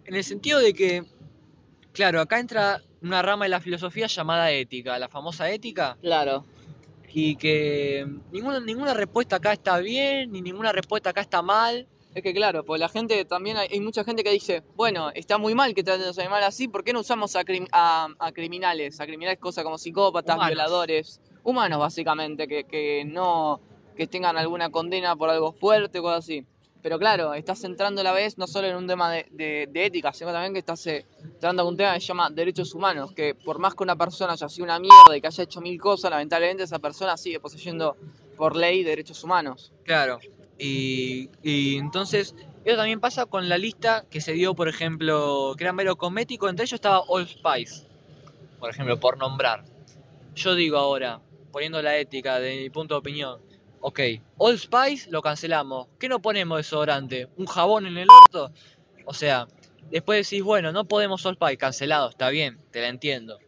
en 0.04 0.14
el 0.16 0.24
sentido 0.24 0.58
de 0.58 0.74
que 0.74 1.04
claro, 1.92 2.20
acá 2.20 2.40
entra 2.40 2.82
una 3.00 3.22
rama 3.22 3.44
de 3.44 3.50
la 3.50 3.60
filosofía 3.60 4.08
llamada 4.08 4.50
ética, 4.50 4.98
la 4.98 5.08
famosa 5.08 5.48
ética 5.50 5.96
Claro. 6.00 6.44
y 7.12 7.36
que 7.36 8.06
ninguna 8.32 8.58
ninguna 8.58 8.92
respuesta 8.94 9.36
acá 9.36 9.52
está 9.52 9.78
bien 9.78 10.32
ni 10.32 10.42
ninguna 10.42 10.72
respuesta 10.72 11.10
acá 11.10 11.20
está 11.20 11.40
mal. 11.42 11.86
Es 12.18 12.24
que 12.24 12.34
claro, 12.34 12.64
pues 12.64 12.80
la 12.80 12.88
gente 12.88 13.24
también 13.24 13.56
hay, 13.58 13.68
hay 13.70 13.78
mucha 13.80 14.02
gente 14.02 14.24
que 14.24 14.30
dice, 14.32 14.64
bueno, 14.74 15.10
está 15.14 15.38
muy 15.38 15.54
mal 15.54 15.72
que 15.72 15.84
traten 15.84 16.02
a 16.02 16.06
los 16.08 16.18
animales 16.18 16.48
así, 16.48 16.66
¿por 16.66 16.82
qué 16.82 16.92
no 16.92 16.98
usamos 16.98 17.36
a, 17.36 17.44
crim- 17.44 17.68
a- 17.70 18.08
a 18.18 18.32
criminales? 18.32 19.00
A 19.00 19.06
criminales 19.06 19.38
cosas 19.38 19.62
como 19.62 19.78
psicópatas, 19.78 20.34
Humanos. 20.34 20.50
violadores, 20.52 21.20
humanos 21.44 21.78
básicamente, 21.78 22.48
que, 22.48 22.64
que 22.64 23.04
no 23.06 23.60
que 23.96 24.08
tengan 24.08 24.36
alguna 24.36 24.68
condena 24.70 25.14
por 25.14 25.30
algo 25.30 25.52
fuerte 25.52 26.00
o 26.00 26.02
cosas 26.02 26.24
así. 26.24 26.44
Pero 26.82 26.98
claro, 26.98 27.34
estás 27.34 27.62
entrando 27.62 28.00
a 28.00 28.04
la 28.04 28.12
vez 28.12 28.36
no 28.36 28.48
solo 28.48 28.66
en 28.66 28.74
un 28.74 28.88
tema 28.88 29.12
de, 29.12 29.26
de- 29.30 29.68
de 29.70 29.86
ética, 29.86 30.12
sino 30.12 30.32
también 30.32 30.52
que 30.52 30.58
estás 30.58 30.84
eh, 30.88 31.06
entrando 31.22 31.62
a 31.62 31.66
un 31.66 31.76
tema 31.76 31.94
que 31.94 32.00
se 32.00 32.06
llama 32.08 32.30
derechos 32.30 32.74
humanos, 32.74 33.12
que 33.12 33.36
por 33.36 33.60
más 33.60 33.76
que 33.76 33.84
una 33.84 33.94
persona 33.94 34.32
haya 34.32 34.48
sido 34.48 34.64
una 34.64 34.80
mierda 34.80 35.16
y 35.16 35.20
que 35.20 35.28
haya 35.28 35.44
hecho 35.44 35.60
mil 35.60 35.80
cosas, 35.80 36.10
lamentablemente 36.10 36.64
esa 36.64 36.80
persona 36.80 37.16
sigue 37.16 37.38
poseyendo 37.38 37.96
por 38.36 38.56
ley 38.56 38.82
derechos 38.82 39.22
humanos. 39.22 39.72
Claro. 39.84 40.18
Y, 40.58 41.30
entonces, 41.76 42.34
eso 42.64 42.76
también 42.76 43.00
pasa 43.00 43.26
con 43.26 43.48
la 43.48 43.58
lista 43.58 44.04
que 44.10 44.20
se 44.20 44.32
dio, 44.32 44.54
por 44.54 44.68
ejemplo, 44.68 45.54
que 45.56 45.64
eran 45.64 45.76
mero 45.76 45.96
cosmético, 45.96 46.48
entre 46.48 46.64
ellos 46.64 46.74
estaba 46.74 47.00
Old 47.00 47.28
Spice, 47.28 47.86
por 48.58 48.70
ejemplo, 48.70 48.98
por 48.98 49.18
nombrar. 49.18 49.64
Yo 50.34 50.54
digo 50.54 50.76
ahora, 50.76 51.20
poniendo 51.52 51.80
la 51.80 51.96
ética 51.96 52.40
de 52.40 52.56
mi 52.56 52.70
punto 52.70 52.94
de 52.94 52.98
opinión, 52.98 53.40
ok, 53.80 54.00
Old 54.36 54.58
Spice 54.58 55.10
lo 55.10 55.22
cancelamos, 55.22 55.88
¿qué 55.98 56.08
no 56.08 56.20
ponemos 56.20 56.58
desodorante? 56.58 57.28
¿Un 57.36 57.46
jabón 57.46 57.86
en 57.86 57.98
el 57.98 58.08
orto? 58.24 58.52
O 59.06 59.14
sea, 59.14 59.46
después 59.90 60.28
decís, 60.28 60.42
bueno, 60.42 60.72
no 60.72 60.86
podemos 60.86 61.24
Old 61.24 61.36
Spice, 61.36 61.56
cancelado, 61.56 62.10
está 62.10 62.30
bien, 62.30 62.60
te 62.72 62.80
la 62.80 62.88
entiendo. 62.88 63.38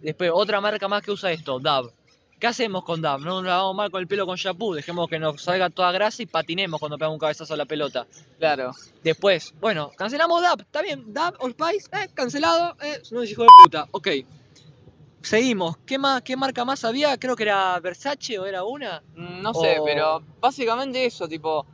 Después, 0.00 0.30
otra 0.34 0.60
marca 0.60 0.88
más 0.88 1.02
que 1.02 1.12
usa 1.12 1.32
esto, 1.32 1.58
Dove. 1.58 1.92
¿Qué 2.38 2.46
hacemos 2.46 2.84
con 2.84 3.00
Dove? 3.00 3.24
No 3.24 3.36
nos 3.36 3.44
lavamos 3.44 3.74
mal 3.74 3.90
con 3.90 4.00
el 4.02 4.06
pelo 4.06 4.26
con 4.26 4.36
shampoo, 4.36 4.74
dejemos 4.74 5.08
que 5.08 5.18
nos 5.18 5.40
salga 5.40 5.70
toda 5.70 5.90
grasa 5.92 6.22
y 6.22 6.26
patinemos 6.26 6.78
cuando 6.78 6.98
pegamos 6.98 7.14
un 7.14 7.20
cabezazo 7.20 7.54
a 7.54 7.56
la 7.56 7.64
pelota. 7.64 8.06
Claro. 8.38 8.72
Después, 9.02 9.54
bueno, 9.58 9.90
cancelamos 9.96 10.42
DAP, 10.42 10.60
está 10.60 10.82
bien, 10.82 11.14
DAP, 11.14 11.36
Old 11.42 11.54
Spice, 11.54 11.88
eh, 11.92 12.08
cancelado, 12.12 12.76
eh, 12.82 13.00
no 13.10 13.22
es 13.22 13.30
hijo 13.30 13.42
de 13.42 13.48
puta, 13.64 13.86
ok. 13.90 14.08
Seguimos, 15.22 15.78
¿qué 15.86 15.98
más, 15.98 16.22
qué 16.22 16.36
marca 16.36 16.64
más 16.64 16.84
había? 16.84 17.16
Creo 17.18 17.34
que 17.34 17.42
era 17.44 17.80
Versace 17.80 18.38
o 18.38 18.46
era 18.46 18.62
una. 18.64 19.02
Mm, 19.16 19.40
No 19.42 19.54
sé, 19.54 19.80
O- 19.80 19.84
pero 19.84 20.22
básicamente 20.40 21.04
eso, 21.06 21.26
tipo, 21.26 21.66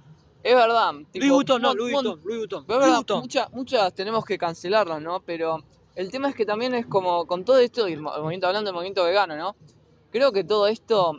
es 0.43 0.55
verdad. 0.55 0.93
Tipo, 1.11 1.27
Louis 1.27 1.33
Vuitton, 1.33 1.61
no, 1.63 1.75
Louis 1.75 1.93
Vuitton, 1.93 2.21
Louis 2.25 2.39
Vuitton, 2.39 2.65
pero 2.67 2.79
es 2.79 2.81
Louis 2.81 2.81
verdad, 2.91 2.97
Vuitton. 2.99 3.21
muchas, 3.21 3.53
muchas 3.53 3.95
tenemos 3.95 4.25
que 4.25 4.39
cancelarlas, 4.39 5.03
¿no? 5.03 5.21
Pero 5.21 5.59
el 5.97 6.11
tema 6.11 6.29
es 6.31 6.35
que 6.37 6.47
también 6.47 6.73
es 6.75 6.87
como 6.87 7.27
con 7.27 7.45
todo 7.45 7.59
esto, 7.59 7.89
y 7.89 7.95
el 7.95 8.01
movimiento, 8.01 8.47
hablando 8.47 8.69
del 8.69 8.75
movimiento 8.75 9.05
vegano, 9.05 9.37
¿no? 9.37 9.55
Creo 10.13 10.31
que 10.31 10.45
todo 10.45 10.67
esto 10.69 11.19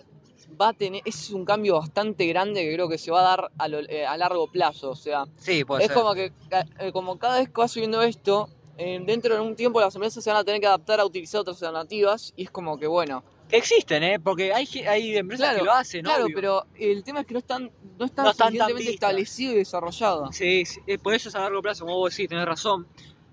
va 0.62 0.70
a 0.70 0.74
tener, 0.74 1.02
es 1.04 1.32
un 1.32 1.44
cambio 1.46 1.80
bastante 1.80 2.26
grande 2.28 2.62
que 2.62 2.74
creo 2.74 2.88
que 2.88 2.98
se 3.00 3.10
va 3.12 3.20
a 3.22 3.24
dar 3.24 3.52
a, 3.58 3.68
lo- 3.68 3.80
eh, 3.90 4.06
a 4.06 4.16
largo 4.18 4.48
plazo, 4.52 4.92
o 4.92 4.96
sea, 4.96 5.26
Sí, 5.38 5.66
puede 5.66 5.82
es 5.84 5.88
ser. 5.88 5.96
como 5.98 6.14
que 6.14 6.32
eh, 6.80 6.92
como 6.92 7.18
cada 7.18 7.40
vez 7.40 7.50
que 7.50 7.60
va 7.60 7.68
subiendo 7.68 8.02
esto, 8.04 8.48
eh, 8.78 9.02
dentro 9.06 9.34
de 9.36 9.42
un 9.42 9.56
tiempo 9.56 9.82
las 9.82 9.96
empresas 9.96 10.24
se 10.24 10.30
van 10.30 10.38
a 10.40 10.44
tener 10.44 10.62
que 10.62 10.68
adaptar 10.68 11.00
a 11.00 11.06
utilizar 11.06 11.42
otras 11.42 11.58
alternativas 11.62 12.34
y 12.36 12.44
es 12.44 12.52
como 12.52 12.78
que 12.78 12.86
bueno, 12.88 13.24
Que 13.50 13.58
existen, 13.58 14.04
¿eh? 14.04 14.20
Porque 14.20 14.54
hay, 14.54 14.68
hay 14.88 15.18
empresas 15.18 15.46
Claro, 15.48 15.60
que 15.60 15.66
lo 15.66 15.72
hacen, 15.74 16.04
Claro, 16.06 16.26
obvio. 16.26 16.36
pero 16.36 16.66
el 16.76 17.04
tema 17.04 17.22
es 17.22 17.26
que 17.28 17.34
no 17.34 17.40
están, 17.40 17.72
no 18.00 18.06
están 18.06 18.26
No 18.26 18.32
están 18.32 18.48
suficientemente 18.50 18.92
establecido 18.92 19.52
y 19.54 19.56
desarrollado. 19.56 20.32
Sí, 20.32 20.66
sí, 20.66 20.80
por 21.02 21.14
eso 21.16 21.30
es 21.30 21.36
a 21.36 21.40
largo 21.40 21.62
plazo, 21.62 21.86
como 21.86 21.98
vos 21.98 22.12
decís, 22.16 22.30
tenés 22.30 22.46
razón. 22.46 22.88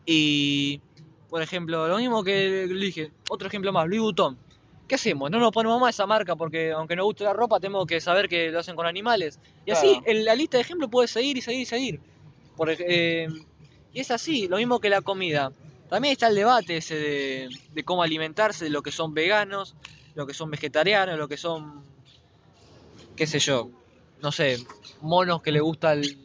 Y, 0.06 0.80
por 1.28 1.42
ejemplo, 1.42 1.86
lo 1.88 1.96
mismo 1.98 2.24
que 2.24 2.66
dije, 2.66 3.12
otro 3.28 3.46
ejemplo 3.48 3.72
más, 3.72 3.86
Louis 3.86 4.00
Vuitton. 4.00 4.38
¿Qué 4.90 4.96
hacemos? 4.96 5.30
No 5.30 5.38
nos 5.38 5.52
ponemos 5.52 5.80
más 5.80 5.94
esa 5.94 6.04
marca 6.04 6.34
porque 6.34 6.72
aunque 6.72 6.96
nos 6.96 7.04
guste 7.04 7.22
la 7.22 7.32
ropa, 7.32 7.60
tenemos 7.60 7.86
que 7.86 8.00
saber 8.00 8.28
que 8.28 8.50
lo 8.50 8.58
hacen 8.58 8.74
con 8.74 8.86
animales. 8.86 9.38
Y 9.64 9.70
así, 9.70 10.02
en 10.04 10.24
la 10.24 10.34
lista 10.34 10.56
de 10.56 10.62
ejemplos 10.62 10.90
puede 10.90 11.06
seguir 11.06 11.36
y 11.36 11.40
seguir 11.40 11.60
y 11.60 11.64
seguir. 11.64 12.00
Por 12.56 12.74
eh, 12.76 13.28
y 13.92 14.00
es 14.00 14.10
así, 14.10 14.48
lo 14.48 14.56
mismo 14.56 14.80
que 14.80 14.90
la 14.90 15.00
comida. 15.00 15.52
También 15.88 16.10
está 16.10 16.26
el 16.26 16.34
debate 16.34 16.78
ese 16.78 16.96
de, 16.96 17.48
de 17.72 17.84
cómo 17.84 18.02
alimentarse, 18.02 18.64
de 18.64 18.72
lo 18.72 18.82
que 18.82 18.90
son 18.90 19.14
veganos, 19.14 19.76
lo 20.16 20.26
que 20.26 20.34
son 20.34 20.50
vegetarianos, 20.50 21.16
lo 21.16 21.28
que 21.28 21.36
son, 21.36 21.84
qué 23.14 23.28
sé 23.28 23.38
yo, 23.38 23.70
no 24.20 24.32
sé, 24.32 24.58
monos 25.02 25.40
que 25.40 25.52
le 25.52 25.60
gusta 25.60 25.92
el, 25.92 26.18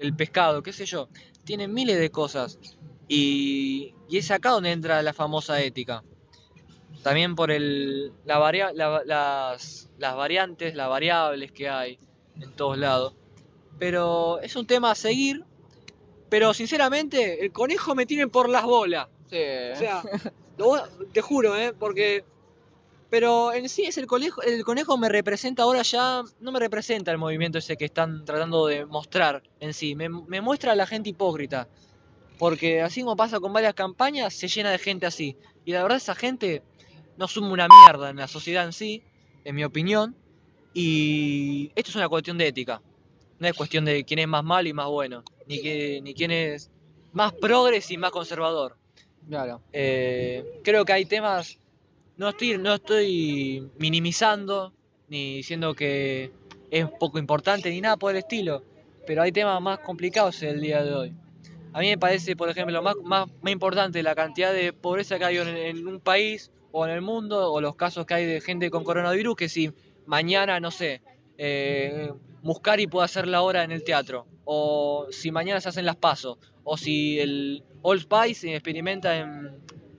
el 0.00 0.16
pescado, 0.16 0.64
qué 0.64 0.72
sé 0.72 0.84
yo. 0.84 1.08
Tienen 1.44 1.72
miles 1.72 1.96
de 2.00 2.10
cosas. 2.10 2.58
Y, 3.06 3.94
y 4.08 4.18
es 4.18 4.32
acá 4.32 4.50
donde 4.50 4.72
entra 4.72 5.00
la 5.00 5.12
famosa 5.12 5.62
ética. 5.62 6.02
También 7.02 7.34
por 7.34 7.50
el, 7.50 8.12
la 8.24 8.38
varia- 8.38 8.72
la- 8.74 9.02
las, 9.04 9.90
las 9.98 10.16
variantes, 10.16 10.74
las 10.74 10.88
variables 10.88 11.52
que 11.52 11.68
hay 11.68 11.98
en 12.40 12.52
todos 12.52 12.76
lados. 12.78 13.14
Pero 13.78 14.40
es 14.40 14.54
un 14.56 14.66
tema 14.66 14.90
a 14.90 14.94
seguir. 14.94 15.44
Pero 16.28 16.54
sinceramente, 16.54 17.44
el 17.44 17.52
conejo 17.52 17.94
me 17.94 18.06
tiene 18.06 18.28
por 18.28 18.48
las 18.48 18.64
bolas. 18.64 19.08
Sí. 19.30 19.36
O 19.72 19.76
sea, 19.76 20.02
lo 20.58 20.82
te 21.12 21.20
juro, 21.22 21.56
¿eh? 21.56 21.72
Porque. 21.78 22.24
Pero 23.08 23.52
en 23.52 23.68
sí 23.68 23.82
es 23.86 23.98
el 23.98 24.06
conejo, 24.06 24.40
el 24.42 24.62
conejo 24.62 24.96
me 24.96 25.08
representa 25.08 25.64
ahora 25.64 25.82
ya, 25.82 26.22
no 26.38 26.52
me 26.52 26.60
representa 26.60 27.10
el 27.10 27.18
movimiento 27.18 27.58
ese 27.58 27.76
que 27.76 27.86
están 27.86 28.24
tratando 28.24 28.66
de 28.68 28.86
mostrar 28.86 29.42
en 29.58 29.74
sí, 29.74 29.96
me, 29.96 30.08
me 30.08 30.40
muestra 30.40 30.70
a 30.72 30.76
la 30.76 30.86
gente 30.86 31.08
hipócrita. 31.10 31.66
Porque 32.38 32.80
así 32.82 33.00
como 33.02 33.16
pasa 33.16 33.40
con 33.40 33.52
varias 33.52 33.74
campañas, 33.74 34.32
se 34.34 34.46
llena 34.46 34.70
de 34.70 34.78
gente 34.78 35.06
así. 35.06 35.36
Y 35.64 35.72
la 35.72 35.82
verdad 35.82 35.96
esa 35.96 36.14
gente 36.14 36.62
no 37.20 37.28
suma 37.28 37.52
una 37.52 37.68
mierda 37.68 38.08
en 38.08 38.16
la 38.16 38.26
sociedad 38.26 38.64
en 38.64 38.72
sí, 38.72 39.02
en 39.44 39.54
mi 39.54 39.62
opinión. 39.62 40.16
Y 40.72 41.70
esto 41.76 41.90
es 41.90 41.96
una 41.96 42.08
cuestión 42.08 42.38
de 42.38 42.48
ética. 42.48 42.80
No 43.38 43.46
es 43.46 43.52
cuestión 43.52 43.84
de 43.84 44.04
quién 44.04 44.20
es 44.20 44.26
más 44.26 44.42
malo 44.42 44.70
y 44.70 44.72
más 44.72 44.88
bueno. 44.88 45.22
Ni, 45.46 45.60
que, 45.60 46.00
ni 46.02 46.14
quién 46.14 46.30
es 46.30 46.70
más 47.12 47.34
progres 47.34 47.90
y 47.90 47.98
más 47.98 48.10
conservador. 48.10 48.78
Claro. 49.28 49.60
Eh, 49.70 50.60
creo 50.64 50.86
que 50.86 50.94
hay 50.94 51.04
temas. 51.04 51.58
No 52.16 52.30
estoy, 52.30 52.56
no 52.56 52.74
estoy 52.74 53.68
minimizando 53.78 54.72
ni 55.08 55.36
diciendo 55.36 55.74
que 55.74 56.32
es 56.70 56.88
poco 56.98 57.18
importante 57.18 57.68
ni 57.68 57.82
nada 57.82 57.98
por 57.98 58.12
el 58.12 58.18
estilo. 58.18 58.64
Pero 59.06 59.20
hay 59.20 59.32
temas 59.32 59.60
más 59.60 59.80
complicados 59.80 60.42
el 60.42 60.62
día 60.62 60.82
de 60.82 60.94
hoy. 60.94 61.14
A 61.74 61.80
mí 61.80 61.88
me 61.88 61.98
parece, 61.98 62.34
por 62.34 62.48
ejemplo, 62.48 62.80
más, 62.82 62.96
más, 63.04 63.28
más 63.42 63.52
importante 63.52 64.02
la 64.02 64.14
cantidad 64.14 64.54
de 64.54 64.72
pobreza 64.72 65.18
que 65.18 65.24
hay 65.26 65.36
en, 65.36 65.48
en 65.48 65.86
un 65.86 66.00
país 66.00 66.50
o 66.72 66.84
en 66.86 66.92
el 66.92 67.00
mundo, 67.00 67.52
o 67.52 67.60
los 67.60 67.74
casos 67.76 68.06
que 68.06 68.14
hay 68.14 68.26
de 68.26 68.40
gente 68.40 68.70
con 68.70 68.84
coronavirus, 68.84 69.36
que 69.36 69.48
si 69.48 69.72
mañana, 70.06 70.60
no 70.60 70.70
sé, 70.70 71.02
eh, 71.38 72.12
Muscari 72.42 72.86
puede 72.86 73.04
hacer 73.04 73.26
la 73.26 73.42
hora 73.42 73.64
en 73.64 73.72
el 73.72 73.82
teatro, 73.84 74.26
o 74.44 75.06
si 75.10 75.30
mañana 75.30 75.60
se 75.60 75.68
hacen 75.68 75.84
las 75.84 75.96
pasos, 75.96 76.38
o 76.64 76.76
si 76.76 77.18
el 77.18 77.62
Old 77.82 78.02
Spice 78.02 78.54
experimenta 78.54 79.16
en, 79.18 79.58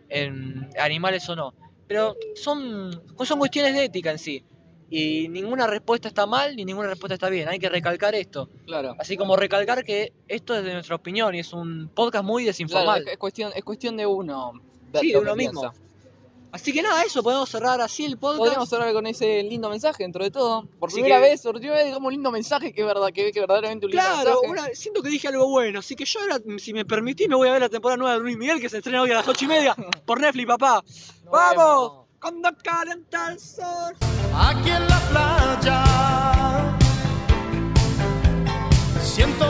en 0.10 0.70
animales 0.80 1.28
o 1.30 1.36
no. 1.36 1.54
Pero 1.88 2.16
son, 2.36 3.04
son 3.26 3.40
cuestiones 3.40 3.74
de 3.74 3.86
ética 3.86 4.12
en 4.12 4.20
sí. 4.20 4.44
Y 4.90 5.30
ninguna 5.30 5.68
respuesta 5.68 6.10
está 6.10 6.26
mal 6.26 6.56
ni 6.56 6.66
ninguna 6.66 6.90
respuesta 6.90 7.14
está 7.14 7.30
bien. 7.30 7.48
Hay 7.48 7.60
que 7.60 7.70
recalcar 7.70 8.14
esto. 8.14 8.50
Claro. 8.66 8.96
Así 9.00 9.16
como 9.16 9.38
recalcar 9.38 9.84
que 9.86 10.12
esto 10.28 10.54
es 10.56 10.64
de 10.66 10.74
nuestra 10.74 10.96
opinión 10.96 11.34
y 11.34 11.40
es 11.40 11.54
un 11.54 11.90
podcast 11.94 12.26
muy 12.26 12.44
Claro, 12.44 12.50
desinformal. 12.50 13.02
es, 13.08 13.14
es 13.14 13.18
cuestión, 13.18 13.52
es 13.56 13.64
cuestión 13.64 13.96
de 13.96 14.06
uno. 14.06 14.54
Sí, 15.00 15.12
de 15.14 15.18
uno 15.18 15.36
mismo. 15.36 15.72
Así 16.52 16.74
que 16.74 16.82
nada, 16.82 17.04
eso, 17.04 17.24
podemos 17.24 17.50
cerrar 17.50 17.80
así 17.80 18.04
el 18.04 18.18
podcast. 18.18 18.40
Podríamos 18.40 18.68
cerrar 18.70 18.92
con 18.92 19.08
ese 19.08 19.42
lindo 19.44 19.70
mensaje 19.70 20.04
dentro 20.04 20.22
de 20.24 20.32
todo. 20.32 20.66
Por 20.80 20.90
Así 20.90 20.96
primera 21.02 21.16
que- 21.22 21.30
vez, 21.30 21.42
por 21.42 21.54
primera 21.56 21.76
vez 21.78 21.86
digamos 21.86 22.08
un 22.08 22.14
lindo 22.14 22.30
mensaje 22.32 22.74
que 22.74 22.82
es 22.82 22.88
verdad, 22.88 23.08
que, 23.14 23.32
que 23.32 23.40
verdaderamente 23.40 23.86
un 23.86 23.92
lindo 23.92 24.04
Claro, 24.06 24.42
mensaje. 24.44 24.50
una- 24.68 24.76
siento 24.76 25.02
que 25.02 25.10
dije 25.10 25.28
algo 25.30 25.48
bueno, 25.48 25.80
así 25.80 25.96
que 25.96 26.04
yo 26.04 26.20
ahora, 26.20 26.40
si 26.58 26.74
me 26.74 26.84
permitís, 26.84 27.30
me 27.30 27.36
voy 27.36 27.48
a 27.48 27.54
ver 27.54 27.62
la 27.62 27.70
temporada 27.70 27.96
nueva 27.98 28.14
de 28.16 28.20
Luis 28.22 28.38
Miguel 28.38 28.60
que 28.60 28.68
se 28.68 28.78
estrena 28.80 29.02
hoy 29.02 29.12
a 29.12 29.16
las 29.16 29.28
8 29.28 29.46
y 29.46 29.48
media 29.48 29.76
por 30.06 30.20
Netflix, 30.20 30.48
papá. 30.48 30.84
¡Vamos! 31.32 31.56
vemos. 31.58 32.02
Cuando 32.20 32.50
calienta 32.64 33.32
el 33.32 33.40
sol. 33.40 33.96
aquí 34.36 34.70
en 34.70 34.88
la 34.88 35.00
playa. 35.10 36.78
Siento 39.02 39.46